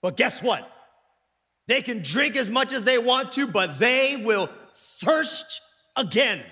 [0.00, 0.68] But guess what?
[1.72, 5.62] They can drink as much as they want to, but they will thirst
[5.96, 6.42] again.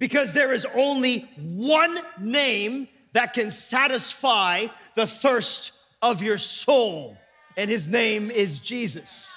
[0.00, 7.16] Because there is only one name that can satisfy the thirst of your soul,
[7.56, 9.36] and his name is Jesus.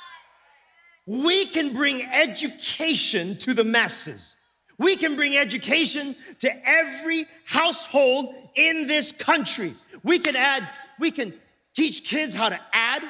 [1.06, 4.38] We can bring education to the masses.
[4.80, 9.76] We can bring education to every household in this country.
[10.02, 10.68] We can add,
[11.00, 11.32] we can
[11.76, 13.04] teach kids how to add,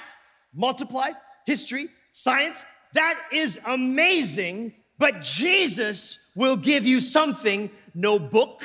[0.54, 1.12] multiply,
[1.46, 2.64] history, science.
[2.94, 8.64] That is amazing, but Jesus will give you something no book,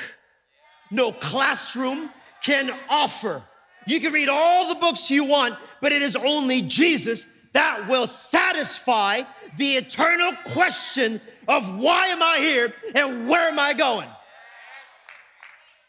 [0.91, 2.09] no classroom
[2.43, 3.41] can offer.
[3.85, 8.07] You can read all the books you want, but it is only Jesus that will
[8.07, 9.23] satisfy
[9.57, 14.07] the eternal question of why am I here and where am I going?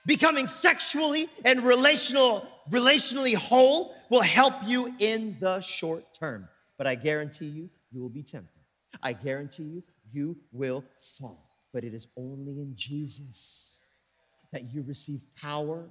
[0.06, 6.48] Becoming sexually and relational, relationally whole will help you in the short term.
[6.76, 8.62] But I guarantee you, you will be tempted.
[9.02, 11.50] I guarantee you, you will fall.
[11.72, 13.82] But it is only in Jesus
[14.52, 15.88] that you receive power,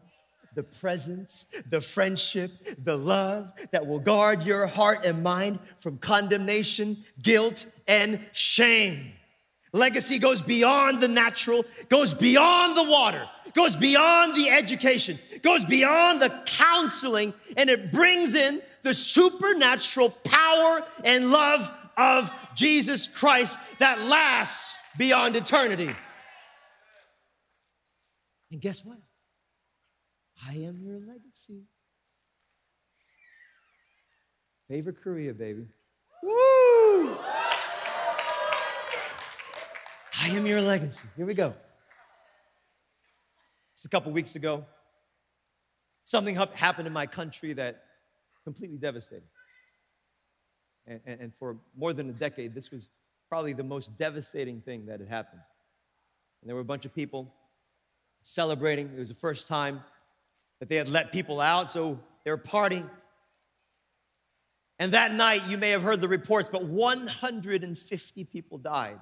[0.56, 2.52] the presence, the friendship,
[2.84, 9.12] the love that will guard your heart and mind from condemnation, guilt, and shame.
[9.74, 16.22] Legacy goes beyond the natural, goes beyond the water, goes beyond the education, goes beyond
[16.22, 24.02] the counseling, and it brings in the supernatural power and love of Jesus Christ that
[24.02, 25.94] lasts beyond eternity.
[28.52, 28.98] And guess what?
[30.48, 31.64] I am your legacy.
[34.70, 35.68] Favor Korea, baby.
[36.22, 37.18] Woo!
[40.20, 41.08] I am your legacy.
[41.16, 41.54] Here we go.
[43.78, 44.66] Just a couple weeks ago,
[46.04, 47.84] something happened in my country that
[48.44, 49.28] completely devastated.
[50.88, 52.90] And, and, and, for more than a decade, this was
[53.30, 55.42] probably the most devastating thing that had happened.
[56.42, 57.32] And there were a bunch of people
[58.24, 58.90] celebrating.
[58.96, 59.84] It was the first time
[60.60, 62.90] that they had let people out, so they were partying.
[64.80, 69.00] And that night, you may have heard the reports, but 150 people died.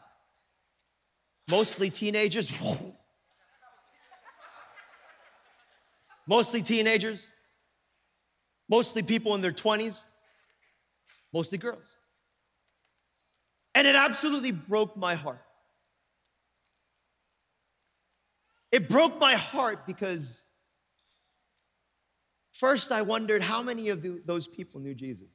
[1.49, 2.51] Mostly teenagers.
[6.27, 7.27] Mostly teenagers.
[8.69, 10.03] Mostly people in their 20s.
[11.33, 11.83] Mostly girls.
[13.73, 15.41] And it absolutely broke my heart.
[18.71, 20.43] It broke my heart because
[22.53, 25.27] first I wondered how many of the, those people knew Jesus.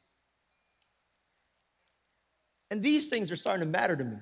[2.71, 4.17] And these things are starting to matter to me.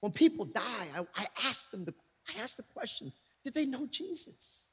[0.00, 1.94] When people die, I, I ask them the,
[2.28, 3.12] I ask the question,
[3.44, 4.67] did they know Jesus?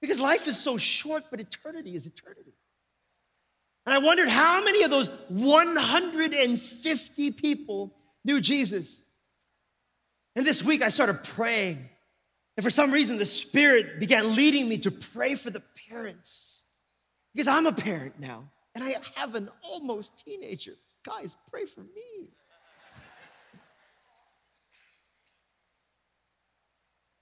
[0.00, 2.52] Because life is so short, but eternity is eternity.
[3.86, 9.04] And I wondered how many of those 150 people knew Jesus.
[10.34, 11.88] And this week I started praying.
[12.56, 16.64] And for some reason, the Spirit began leading me to pray for the parents.
[17.34, 20.72] Because I'm a parent now, and I have an almost teenager.
[21.04, 22.30] Guys, pray for me.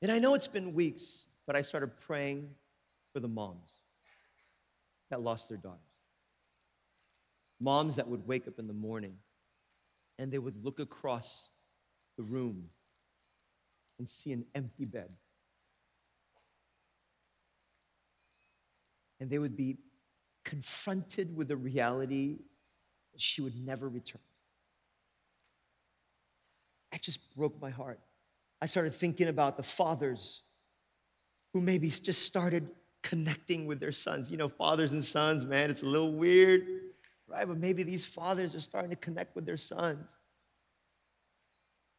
[0.03, 2.51] And I know it's been weeks, but I started praying
[3.15, 3.79] for the moms
[5.09, 5.79] that lost their daughters.
[7.61, 9.15] Moms that would wake up in the morning
[10.19, 11.51] and they would look across
[12.19, 12.65] the room
[14.01, 15.11] and see an empty bed.
[19.21, 19.79] And they would be
[20.45, 22.39] confronted with the reality
[23.13, 24.21] that she would never return.
[26.91, 28.01] That just broke my heart.
[28.61, 30.43] I started thinking about the fathers
[31.53, 32.69] who maybe just started
[33.15, 34.29] connecting with their sons.
[34.29, 36.67] You know, fathers and sons, man, it's a little weird,
[37.29, 37.47] right?
[37.47, 40.11] But maybe these fathers are starting to connect with their sons.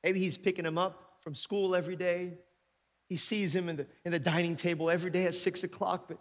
[0.03, 2.33] Maybe he's picking them up from school every day.
[3.07, 6.17] He sees him in the, in the dining table every day at six o'clock, but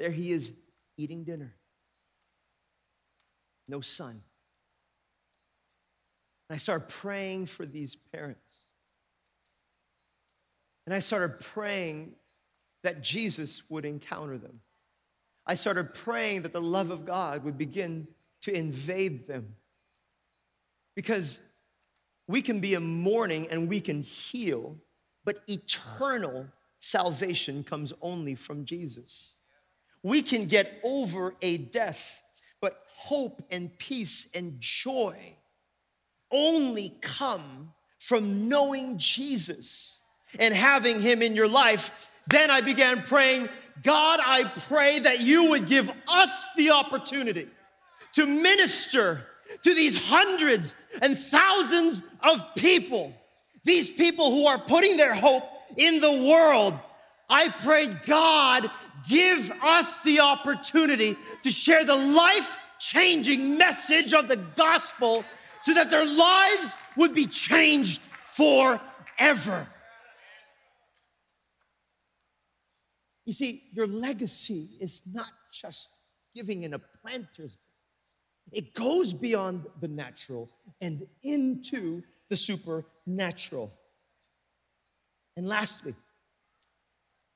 [0.00, 0.50] there he is
[0.96, 1.54] eating dinner.
[3.68, 4.20] No son.
[6.48, 8.66] And I started praying for these parents.
[10.86, 12.16] And I started praying
[12.84, 14.60] that Jesus would encounter them.
[15.46, 18.06] I started praying that the love of God would begin
[18.42, 19.56] to invade them.
[20.94, 21.40] Because
[22.28, 24.76] we can be in mourning and we can heal,
[25.24, 26.46] but eternal
[26.78, 29.36] salvation comes only from Jesus.
[30.02, 32.22] We can get over a death,
[32.60, 35.36] but hope and peace and joy
[36.30, 40.00] only come from knowing Jesus
[40.38, 43.48] and having him in your life, then I began praying,
[43.82, 47.48] God, I pray that you would give us the opportunity
[48.12, 49.26] to minister
[49.62, 53.12] to these hundreds and thousands of people,
[53.64, 55.44] these people who are putting their hope
[55.76, 56.74] in the world.
[57.28, 58.70] I pray, God,
[59.08, 65.24] give us the opportunity to share the life changing message of the gospel
[65.62, 69.66] so that their lives would be changed forever.
[73.24, 75.90] You see, your legacy is not just
[76.34, 78.14] giving in a planter's box,
[78.52, 80.50] it goes beyond the natural
[80.80, 83.72] and into the supernatural.
[85.36, 85.94] And lastly,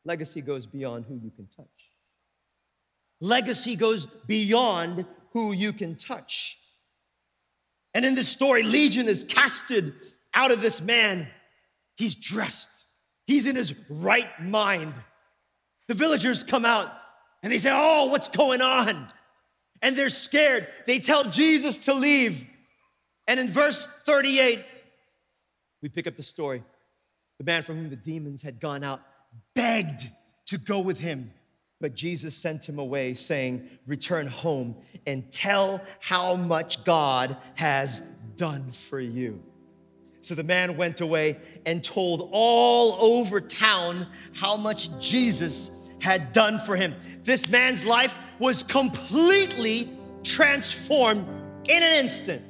[0.05, 1.91] legacy goes beyond who you can touch.
[3.20, 6.59] Legacy goes beyond who you can touch.
[7.95, 9.93] And in this story, Legion is casted
[10.34, 11.28] out of this man.
[11.97, 12.84] He's dressed,
[13.26, 14.95] he's in his right mind.
[15.89, 16.93] The villagers come out
[17.43, 19.09] and they say, Oh, what's going on?
[19.82, 20.68] And they're scared.
[20.86, 22.45] They tell Jesus to leave.
[23.26, 24.64] And in verse 38,
[25.82, 26.62] we pick up the story.
[27.39, 29.01] The man from whom the demons had gone out
[29.55, 30.09] begged
[30.47, 31.32] to go with him.
[31.80, 34.76] But Jesus sent him away, saying, Return home
[35.07, 38.01] and tell how much God has
[38.36, 39.43] done for you.
[40.20, 45.70] So the man went away and told all over town how much Jesus
[46.01, 46.94] had done for him.
[47.22, 49.88] This man's life was completely
[50.22, 51.26] transformed
[51.68, 52.42] in an instant,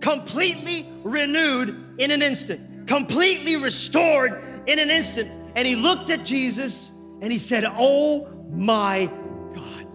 [0.00, 5.30] completely renewed in an instant, completely restored in an instant.
[5.54, 6.90] And he looked at Jesus
[7.22, 9.10] and he said, Oh my
[9.54, 9.86] God,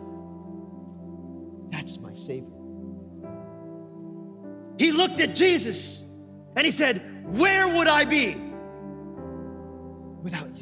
[1.71, 2.55] that's my Savior.
[4.77, 6.03] He looked at Jesus
[6.55, 7.01] and he said,
[7.37, 8.35] Where would I be
[10.21, 10.58] without you?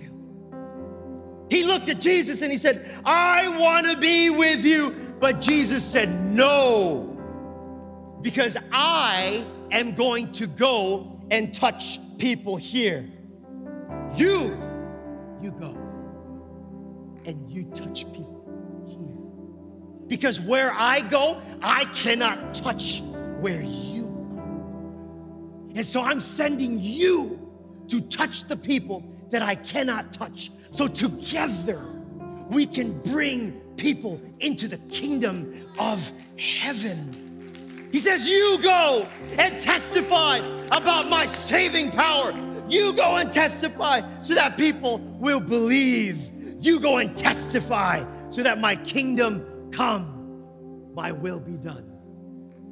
[1.49, 4.95] He looked at Jesus and he said, I want to be with you.
[5.19, 7.17] But Jesus said, No,
[8.21, 13.07] because I am going to go and touch people here.
[14.15, 14.57] You,
[15.41, 15.77] you go
[17.25, 18.43] and you touch people
[18.87, 20.07] here.
[20.07, 23.01] Because where I go, I cannot touch
[23.39, 25.71] where you go.
[25.75, 27.46] And so I'm sending you
[27.87, 30.51] to touch the people that I cannot touch.
[30.71, 31.81] So together
[32.49, 37.89] we can bring people into the kingdom of heaven.
[37.91, 39.07] He says, You go
[39.37, 40.37] and testify
[40.71, 42.33] about my saving power.
[42.67, 46.31] You go and testify so that people will believe.
[46.59, 51.83] You go and testify so that my kingdom come, my will be done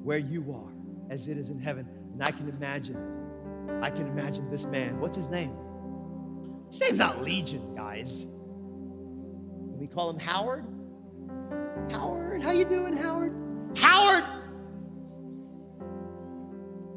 [0.04, 1.88] where you are as it is in heaven.
[2.14, 2.98] And I can imagine,
[3.82, 5.00] I can imagine this man.
[5.00, 5.56] What's his name?
[6.72, 8.24] His name's not Legion, guys.
[8.24, 10.66] Can we call him Howard?
[11.92, 13.34] Howard, how you doing, Howard?
[13.78, 14.24] Howard!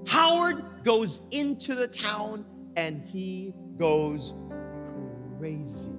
[0.07, 2.45] Howard goes into the town
[2.77, 4.35] and he goes
[5.39, 5.91] crazy.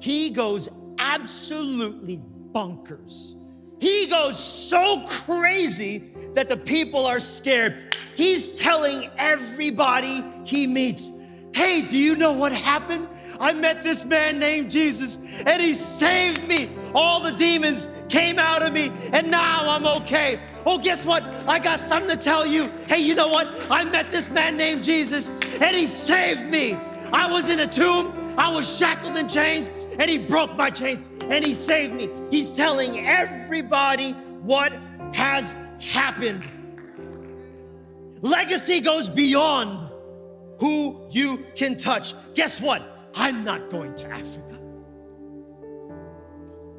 [0.00, 2.20] He goes absolutely
[2.52, 3.36] bonkers.
[3.84, 5.98] He goes so crazy
[6.32, 7.94] that the people are scared.
[8.16, 11.10] He's telling everybody he meets,
[11.52, 13.06] Hey, do you know what happened?
[13.38, 16.70] I met this man named Jesus and he saved me.
[16.94, 20.40] All the demons came out of me and now I'm okay.
[20.64, 21.22] Oh, guess what?
[21.46, 22.70] I got something to tell you.
[22.88, 23.50] Hey, you know what?
[23.70, 25.28] I met this man named Jesus
[25.60, 26.72] and he saved me.
[27.12, 31.02] I was in a tomb, I was shackled in chains, and he broke my chains
[31.30, 32.08] and he saved me.
[32.30, 34.12] He's telling everybody
[34.42, 34.72] what
[35.14, 36.42] has happened.
[38.20, 39.90] Legacy goes beyond
[40.58, 42.14] who you can touch.
[42.34, 42.82] Guess what?
[43.14, 44.58] I'm not going to Africa.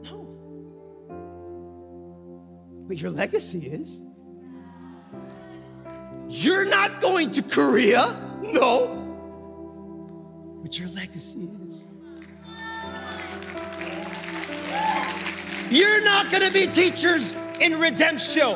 [0.03, 0.27] No.
[2.87, 4.01] But your legacy is.
[6.27, 8.15] You're not going to Korea.
[8.41, 9.01] No.
[10.63, 11.85] But your legacy is.
[15.75, 18.55] You're not going to be teachers in redemption,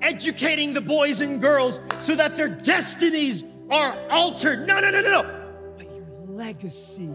[0.00, 4.66] educating the boys and girls so that their destinies are altered.
[4.66, 5.50] No, no, no, no, no.
[5.76, 7.10] But your legacy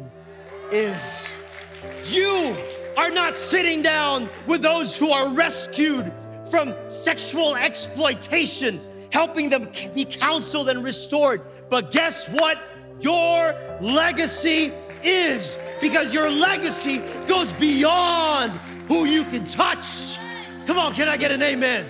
[0.72, 1.28] is
[2.04, 2.56] you
[3.00, 6.14] are not sitting down with those who are rescued
[6.52, 8.80] from sexual exploitation,
[9.12, 11.42] helping them be counseled and restored.
[11.72, 12.60] But guess what?
[13.00, 14.72] Your legacy
[15.04, 18.52] is because your legacy goes beyond
[18.88, 20.18] who you can touch.
[20.66, 21.86] Come on, can I get an amen?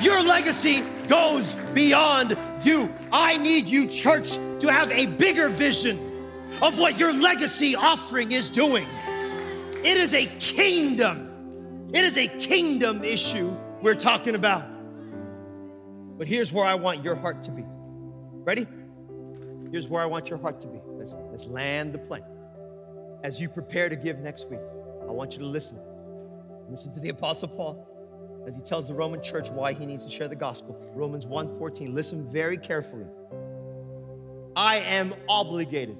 [0.00, 2.88] Your legacy goes beyond you.
[3.12, 5.98] I need you, church, to have a bigger vision
[6.62, 8.86] of what your legacy offering is doing.
[9.84, 14.64] It is a kingdom, it is a kingdom issue we're talking about.
[16.18, 17.64] But here's where I want your heart to be.
[17.64, 18.66] Ready?
[19.70, 20.80] Here's where I want your heart to be.
[20.84, 22.24] Let's, let's land the plane.
[23.22, 24.60] As you prepare to give next week,
[25.08, 25.78] I want you to listen.
[26.68, 30.10] Listen to the Apostle Paul as he tells the Roman church why he needs to
[30.10, 30.78] share the gospel.
[30.94, 31.94] Romans 1:14.
[31.94, 33.06] Listen very carefully.
[34.54, 35.96] I am obligated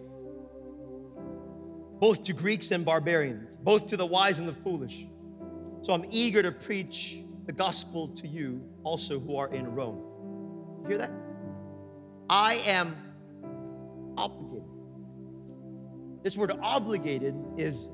[2.00, 5.06] both to Greeks and barbarians, both to the wise and the foolish.
[5.82, 10.04] So I'm eager to preach the gospel to you also who are in Rome.
[10.82, 11.12] You hear that?
[12.28, 12.94] I am
[14.16, 14.68] obligated.
[16.22, 17.88] This word obligated is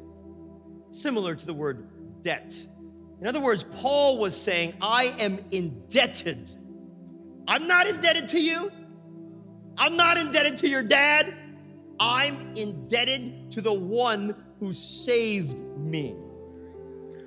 [0.95, 1.87] similar to the word
[2.23, 2.55] debt.
[3.21, 6.51] In other words, Paul was saying, I am indebted.
[7.47, 8.71] I'm not indebted to you.
[9.77, 11.35] I'm not indebted to your dad.
[11.99, 16.15] I'm indebted to the one who saved me.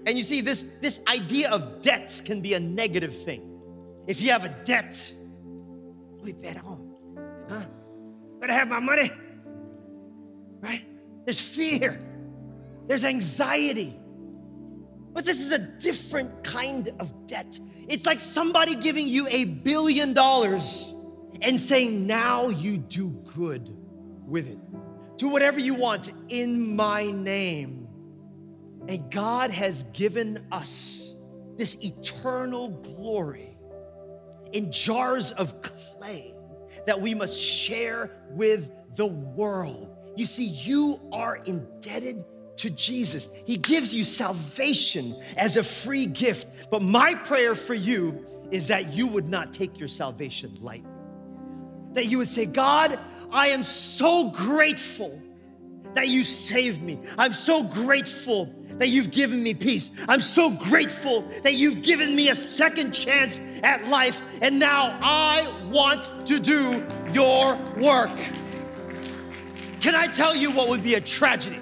[0.05, 3.59] And you see, this, this idea of debts can be a negative thing.
[4.07, 5.13] If you have a debt,
[6.21, 6.95] we bet on,
[7.49, 7.65] huh?
[8.39, 9.09] Better have my money,
[10.61, 10.85] right?
[11.25, 11.99] There's fear,
[12.87, 13.99] there's anxiety.
[15.13, 17.59] But this is a different kind of debt.
[17.87, 20.93] It's like somebody giving you a billion dollars
[21.41, 23.75] and saying, now you do good
[24.25, 24.59] with it.
[25.17, 27.87] Do whatever you want in my name.
[28.87, 31.15] And God has given us
[31.57, 33.57] this eternal glory
[34.53, 36.33] in jars of clay
[36.85, 39.95] that we must share with the world.
[40.15, 42.23] You see, you are indebted
[42.57, 43.29] to Jesus.
[43.45, 46.47] He gives you salvation as a free gift.
[46.69, 50.89] But my prayer for you is that you would not take your salvation lightly.
[51.93, 52.99] That you would say, God,
[53.31, 55.21] I am so grateful
[55.93, 56.99] that you saved me.
[57.17, 59.91] I'm so grateful that you've given me peace.
[60.07, 64.21] I'm so grateful that you've given me a second chance at life.
[64.41, 68.11] And now I want to do your work.
[69.79, 71.59] Can I tell you what would be a tragedy?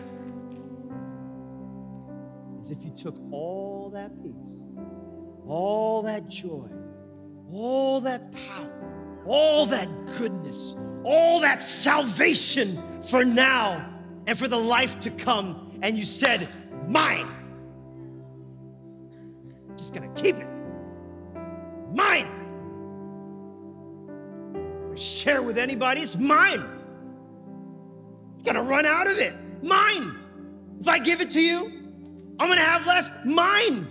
[2.70, 4.62] If you took all that peace,
[5.48, 6.68] all that joy,
[7.52, 9.88] all that power, all that
[10.18, 13.88] goodness, all that salvation for now
[14.26, 16.48] and for the life to come, and you said,
[16.88, 17.28] Mine.
[19.70, 20.48] I'm just gonna keep it.
[21.94, 22.28] Mine.
[24.92, 26.64] I share with anybody, it's mine.
[28.44, 29.36] Gonna run out of it.
[29.64, 30.18] Mine.
[30.80, 31.85] If I give it to you,
[32.40, 33.10] I'm gonna have less.
[33.26, 33.88] Mine.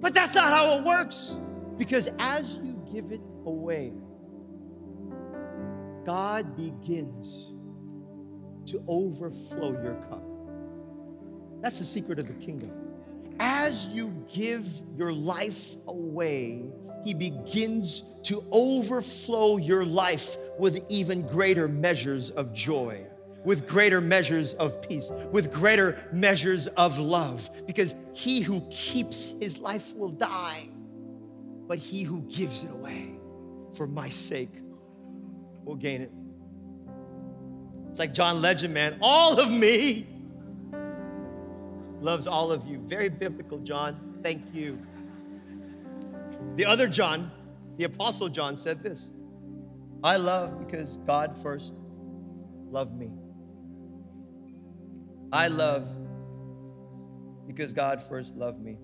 [0.00, 1.36] But that's not how it works.
[1.76, 3.92] Because as you give it away,
[6.04, 7.52] God begins
[8.66, 10.24] to overflow your cup.
[11.60, 12.72] That's the secret of the kingdom.
[13.38, 14.66] As you give
[14.96, 16.64] your life away,
[17.04, 23.06] He begins to overflow your life with even greater measures of joy,
[23.44, 27.48] with greater measures of peace, with greater measures of love.
[27.66, 30.68] Because he who keeps his life will die,
[31.66, 33.18] but he who gives it away
[33.74, 34.50] for my sake
[35.64, 36.12] will gain it.
[37.90, 38.98] It's like John Legend, man.
[39.00, 40.06] All of me
[42.00, 42.78] loves all of you.
[42.86, 44.18] Very biblical, John.
[44.22, 44.78] Thank you.
[46.56, 47.30] The other John,
[47.76, 49.10] the Apostle John, said this
[50.02, 51.76] I love because God first
[52.70, 53.10] loved me.
[55.32, 55.88] I love
[57.46, 58.78] because God first loved me.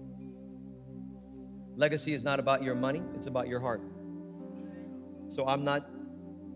[1.77, 3.83] Legacy is not about your money, it's about your heart.
[5.29, 5.89] So I'm not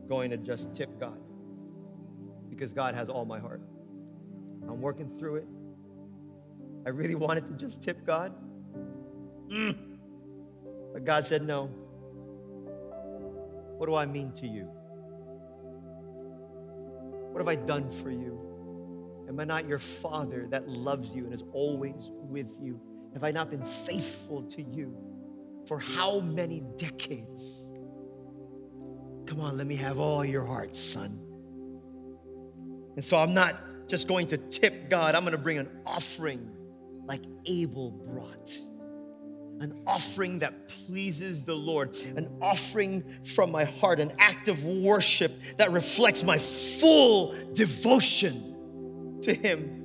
[0.09, 1.19] going to just tip God
[2.49, 3.63] because God has all my heart.
[4.69, 5.47] I'm working through it.
[6.87, 8.33] I really wanted to just tip God.
[9.49, 9.77] Mm.
[10.93, 11.67] But God said, No.
[13.77, 14.65] What do I mean to you?
[17.33, 18.50] What have I done for you?
[19.31, 22.81] Am I not your father that loves you and is always with you?
[23.13, 24.93] Have I not been faithful to you
[25.69, 27.73] for how many decades?
[29.27, 31.25] Come on, let me have all your heart, son.
[32.97, 33.57] And so I'm not
[33.87, 36.51] just going to tip God, I'm going to bring an offering
[37.05, 38.59] like Abel brought.
[39.61, 45.31] An offering that pleases the Lord, an offering from my heart, an act of worship
[45.57, 48.50] that reflects my full devotion
[49.23, 49.77] to Him.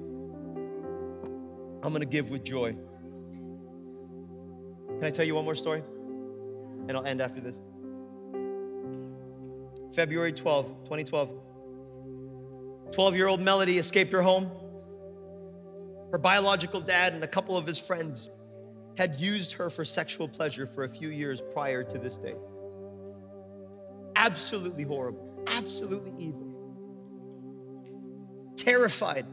[1.83, 2.75] I'm gonna give with joy.
[4.87, 5.83] Can I tell you one more story?
[6.87, 7.61] And I'll end after this.
[9.93, 11.29] February 12, 2012.
[12.91, 14.49] 12 year old Melody escaped her home.
[16.11, 18.29] Her biological dad and a couple of his friends
[18.97, 22.35] had used her for sexual pleasure for a few years prior to this day.
[24.15, 26.54] Absolutely horrible, absolutely evil.
[28.65, 29.27] Terrified,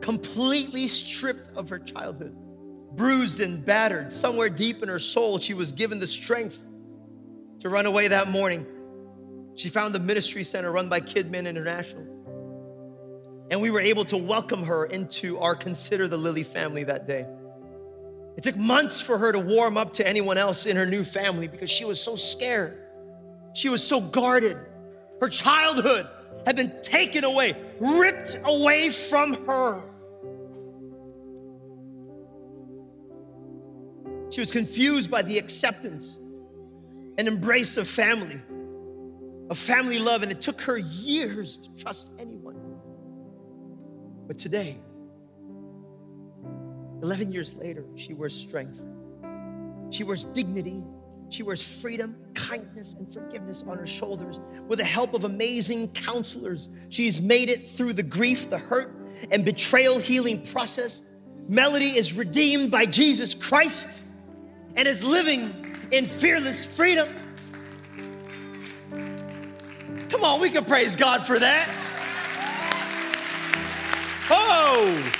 [0.00, 2.36] completely stripped of her childhood,
[2.92, 6.64] bruised and battered, somewhere deep in her soul, she was given the strength
[7.58, 8.64] to run away that morning.
[9.56, 12.06] She found the ministry center run by KidMin International.
[13.50, 17.26] And we were able to welcome her into our Consider the Lily family that day.
[18.36, 21.48] It took months for her to warm up to anyone else in her new family
[21.48, 22.78] because she was so scared.
[23.52, 24.56] She was so guarded.
[25.20, 26.06] Her childhood
[26.46, 29.82] had been taken away, ripped away from her.
[34.30, 36.18] She was confused by the acceptance
[37.18, 38.40] and embrace of family,
[39.50, 42.56] of family love, and it took her years to trust anyone.
[44.28, 44.78] But today,
[47.02, 48.84] 11 years later, she wears strength,
[49.90, 50.84] she wears dignity
[51.30, 54.40] she wears freedom, kindness, and forgiveness on her shoulders.
[54.66, 58.92] With the help of amazing counselors, she's made it through the grief, the hurt,
[59.30, 61.02] and betrayal healing process.
[61.48, 64.02] Melody is redeemed by Jesus Christ
[64.74, 67.08] and is living in fearless freedom.
[70.08, 71.76] Come on, we can praise God for that.
[74.30, 75.12] Oh!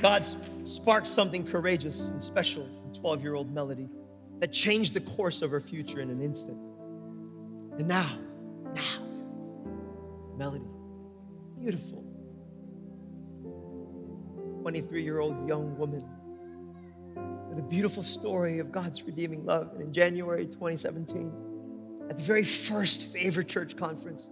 [0.00, 0.24] God
[0.70, 3.88] sparked something courageous and special in 12 year old Melody
[4.38, 6.58] that changed the course of her future in an instant.
[7.78, 8.10] And now,
[8.74, 9.02] now,
[10.36, 10.64] Melody,
[11.58, 12.04] beautiful,
[14.62, 16.04] 23 year old young woman
[17.48, 19.72] with a beautiful story of God's redeeming love.
[19.72, 21.32] And in January 2017,
[22.08, 24.30] at the very first Favor Church conference,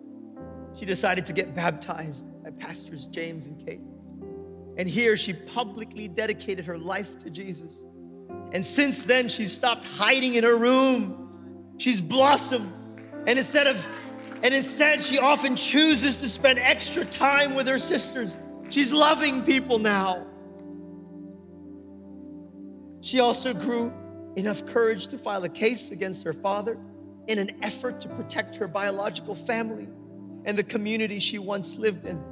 [0.74, 3.80] she decided to get baptized by Pastors James and Kate.
[4.78, 7.84] And here she publicly dedicated her life to Jesus.
[8.52, 11.74] And since then, she's stopped hiding in her room.
[11.78, 12.72] She's blossomed.
[13.26, 13.84] And instead of
[14.42, 18.38] and instead she often chooses to spend extra time with her sisters.
[18.70, 20.24] She's loving people now.
[23.00, 23.92] She also grew
[24.36, 26.78] enough courage to file a case against her father
[27.26, 29.88] in an effort to protect her biological family
[30.44, 32.22] and the community she once lived in.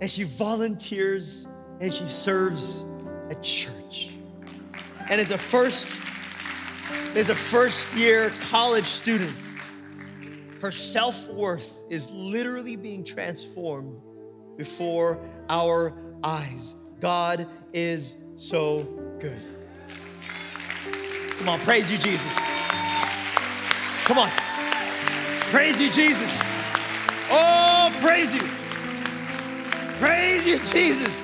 [0.00, 1.46] And she volunteers
[1.80, 2.84] and she serves
[3.30, 4.10] at church.
[5.10, 6.00] And as a first,
[7.14, 9.34] as a first year college student,
[10.60, 14.00] her self worth is literally being transformed
[14.56, 15.18] before
[15.48, 16.74] our eyes.
[17.00, 18.84] God is so
[19.20, 19.42] good.
[21.38, 22.32] Come on, praise you, Jesus.
[24.04, 24.30] Come on,
[25.50, 26.40] praise you, Jesus.
[27.30, 28.42] Oh, praise you.
[29.98, 31.22] Praise you, Jesus.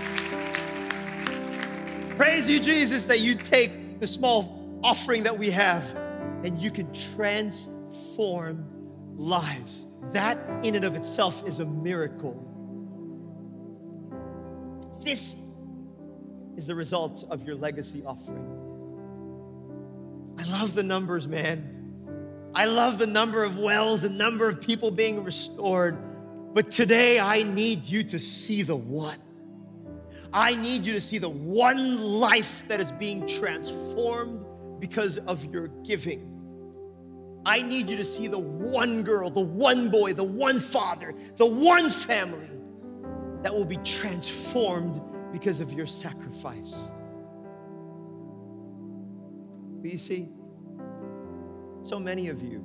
[2.20, 5.96] Praise you, Jesus, that you take the small offering that we have
[6.44, 8.66] and you can transform
[9.16, 9.86] lives.
[10.12, 12.36] That in and of itself is a miracle.
[15.02, 15.34] This
[16.58, 18.44] is the result of your legacy offering.
[20.38, 22.50] I love the numbers, man.
[22.54, 25.96] I love the number of wells, the number of people being restored.
[26.52, 29.16] But today I need you to see the one.
[30.32, 34.44] I need you to see the one life that is being transformed
[34.78, 36.26] because of your giving.
[37.44, 41.46] I need you to see the one girl, the one boy, the one father, the
[41.46, 42.50] one family
[43.42, 45.00] that will be transformed
[45.32, 46.90] because of your sacrifice.
[49.80, 50.28] But you see,
[51.82, 52.64] so many of you,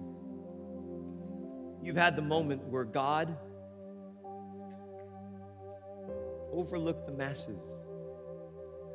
[1.82, 3.38] you've had the moment where God
[6.56, 7.62] overlooked the masses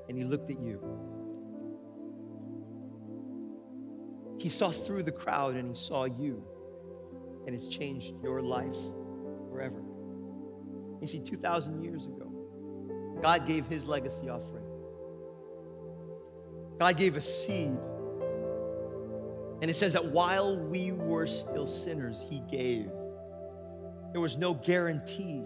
[0.09, 0.81] and he looked at you.
[4.41, 6.43] He saw through the crowd and he saw you,
[7.47, 8.77] and it's changed your life
[9.51, 9.83] forever.
[11.01, 12.33] You see, 2,000 years ago,
[13.23, 14.65] God gave his legacy offering.
[16.79, 17.77] God gave a seed.
[19.61, 22.91] And it says that while we were still sinners, he gave.
[24.13, 25.45] There was no guarantee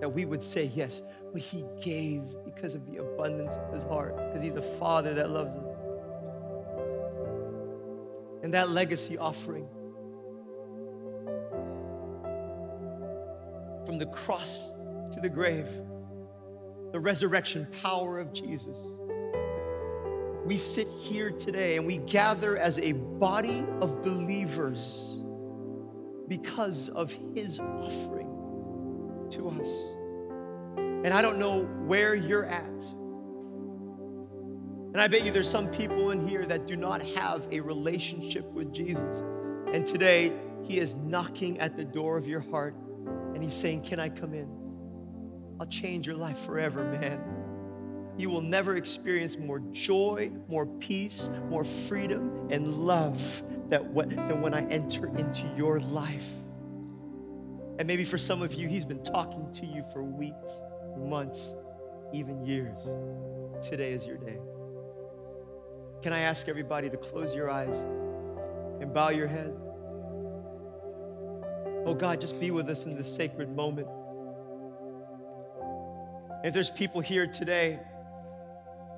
[0.00, 4.16] that we would say yes, but he gave because of the abundance of his heart,
[4.16, 5.76] because he's a father that loves us.
[8.42, 9.66] And that legacy offering
[13.86, 14.72] from the cross
[15.12, 15.68] to the grave,
[16.92, 18.84] the resurrection power of Jesus.
[20.44, 25.22] We sit here today and we gather as a body of believers
[26.28, 28.15] because of his offering
[29.36, 29.94] to us.
[30.76, 32.84] And I don't know where you're at.
[34.92, 38.44] And I bet you there's some people in here that do not have a relationship
[38.52, 39.22] with Jesus.
[39.72, 40.32] And today,
[40.64, 42.74] He is knocking at the door of your heart
[43.34, 44.48] and He's saying, Can I come in?
[45.60, 47.22] I'll change your life forever, man.
[48.18, 54.66] You will never experience more joy, more peace, more freedom, and love than when I
[54.68, 56.30] enter into your life.
[57.78, 60.62] And maybe for some of you, He's been talking to you for weeks,
[60.96, 61.54] months,
[62.12, 62.78] even years.
[63.60, 64.38] Today is your day.
[66.02, 67.76] Can I ask everybody to close your eyes
[68.80, 69.54] and bow your head?
[71.84, 73.88] Oh God, just be with us in this sacred moment.
[76.44, 77.78] If there's people here today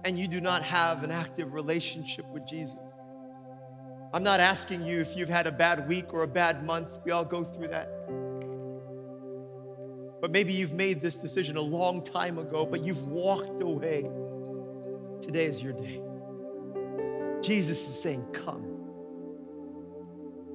[0.05, 2.79] and you do not have an active relationship with Jesus.
[4.13, 6.99] I'm not asking you if you've had a bad week or a bad month.
[7.05, 7.98] We all go through that.
[10.21, 14.09] But maybe you've made this decision a long time ago, but you've walked away.
[15.21, 16.01] Today is your day.
[17.41, 18.65] Jesus is saying, Come.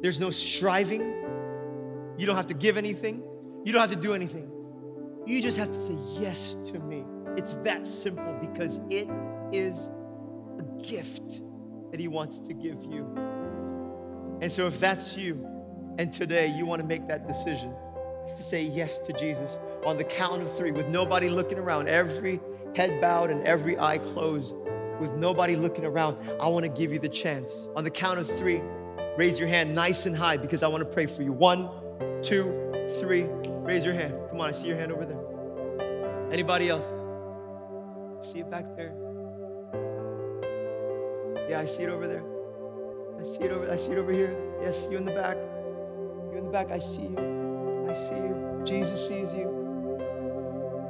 [0.01, 1.01] There's no striving.
[2.17, 3.23] You don't have to give anything,
[3.63, 4.49] you don't have to do anything.
[5.25, 7.05] You just have to say yes to me.
[7.37, 9.07] It's that simple because it
[9.53, 9.89] is
[10.59, 11.39] a gift
[11.91, 13.07] that He wants to give you.
[14.41, 15.47] And so, if that's you,
[15.97, 17.73] and today you want to make that decision
[18.35, 22.39] to say yes to Jesus on the count of three with nobody looking around, every
[22.75, 24.55] head bowed and every eye closed,
[24.99, 27.67] with nobody looking around, I want to give you the chance.
[27.75, 28.61] On the count of three,
[29.17, 31.33] raise your hand nice and high because I want to pray for you.
[31.33, 31.69] One,
[32.21, 33.25] two, three.
[33.63, 34.15] Raise your hand.
[34.29, 36.31] Come on, I see your hand over there.
[36.31, 36.91] Anybody else?
[38.21, 38.93] See it back there.
[41.49, 42.23] Yeah, I see it over there.
[43.19, 43.71] I see it over.
[43.71, 44.35] I see it over here.
[44.61, 45.37] Yes, you in the back.
[46.31, 46.71] You in the back.
[46.71, 47.42] I see you.
[47.89, 48.61] I see you.
[48.63, 49.49] Jesus sees you.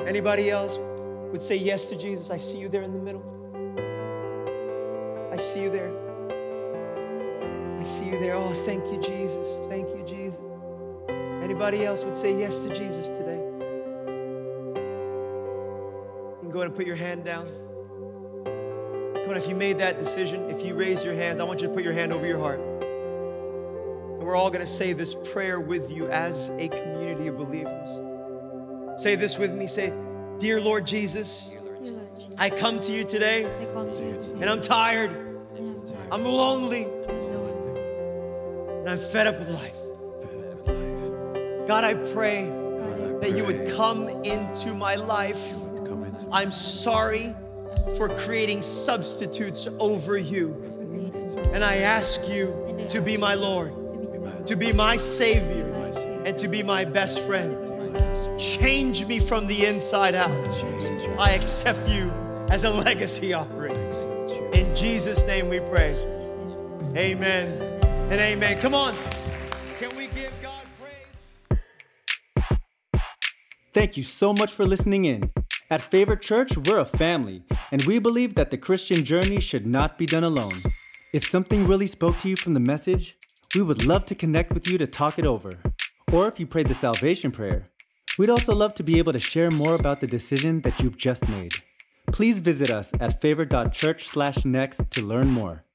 [0.07, 0.79] Anybody else
[1.31, 2.29] would say yes to Jesus?
[2.29, 3.23] I see you there in the middle.
[5.31, 5.91] I see you there.
[7.79, 8.35] I see you there.
[8.35, 9.61] Oh, thank you, Jesus.
[9.67, 10.41] Thank you, Jesus.
[11.43, 13.41] Anybody else would say yes to Jesus today?
[16.37, 17.47] You can go ahead and put your hand down.
[19.15, 21.67] Come on, if you made that decision, if you raise your hands, I want you
[21.67, 22.59] to put your hand over your heart.
[24.23, 27.99] And we're all going to say this prayer with you as a community of believers.
[28.95, 29.67] Say this with me.
[29.67, 29.91] Say,
[30.39, 31.53] Dear Lord Jesus,
[32.37, 35.11] I come to you today and I'm tired.
[36.09, 36.83] I'm lonely
[38.79, 39.77] and I'm fed up with life.
[41.67, 42.45] God, I pray
[43.19, 45.53] that you would come into my life.
[46.31, 47.35] I'm sorry
[47.97, 50.55] for creating substitutes over you.
[51.51, 53.82] And I ask you to be my Lord,
[54.45, 55.69] to be my Savior,
[56.25, 57.57] and to be my best friend.
[58.39, 60.31] Change me from the inside out.
[61.17, 62.11] I accept you
[62.49, 63.75] as a legacy offering.
[64.53, 65.95] In Jesus' name we pray.
[66.95, 67.47] Amen
[68.11, 68.59] and amen.
[68.59, 68.95] Come on.
[69.79, 72.59] Can we give God praise?
[73.73, 75.31] Thank you so much for listening in.
[75.69, 79.97] At Favor Church, we're a family, and we believe that the Christian journey should not
[79.97, 80.61] be done alone.
[81.13, 83.15] If something really spoke to you from the message,
[83.55, 85.59] we would love to connect with you to talk it over.
[86.11, 87.69] Or if you prayed the salvation prayer,
[88.17, 91.27] we'd also love to be able to share more about the decision that you've just
[91.29, 91.53] made.
[92.11, 95.65] Please visit us at favor.church/next to learn more.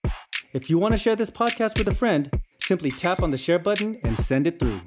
[0.52, 3.58] If you want to share this podcast with a friend, simply tap on the share
[3.58, 4.80] button and send it through.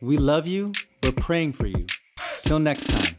[0.00, 0.72] We love you.
[1.02, 1.86] We're praying for you.
[2.42, 3.17] Till next time.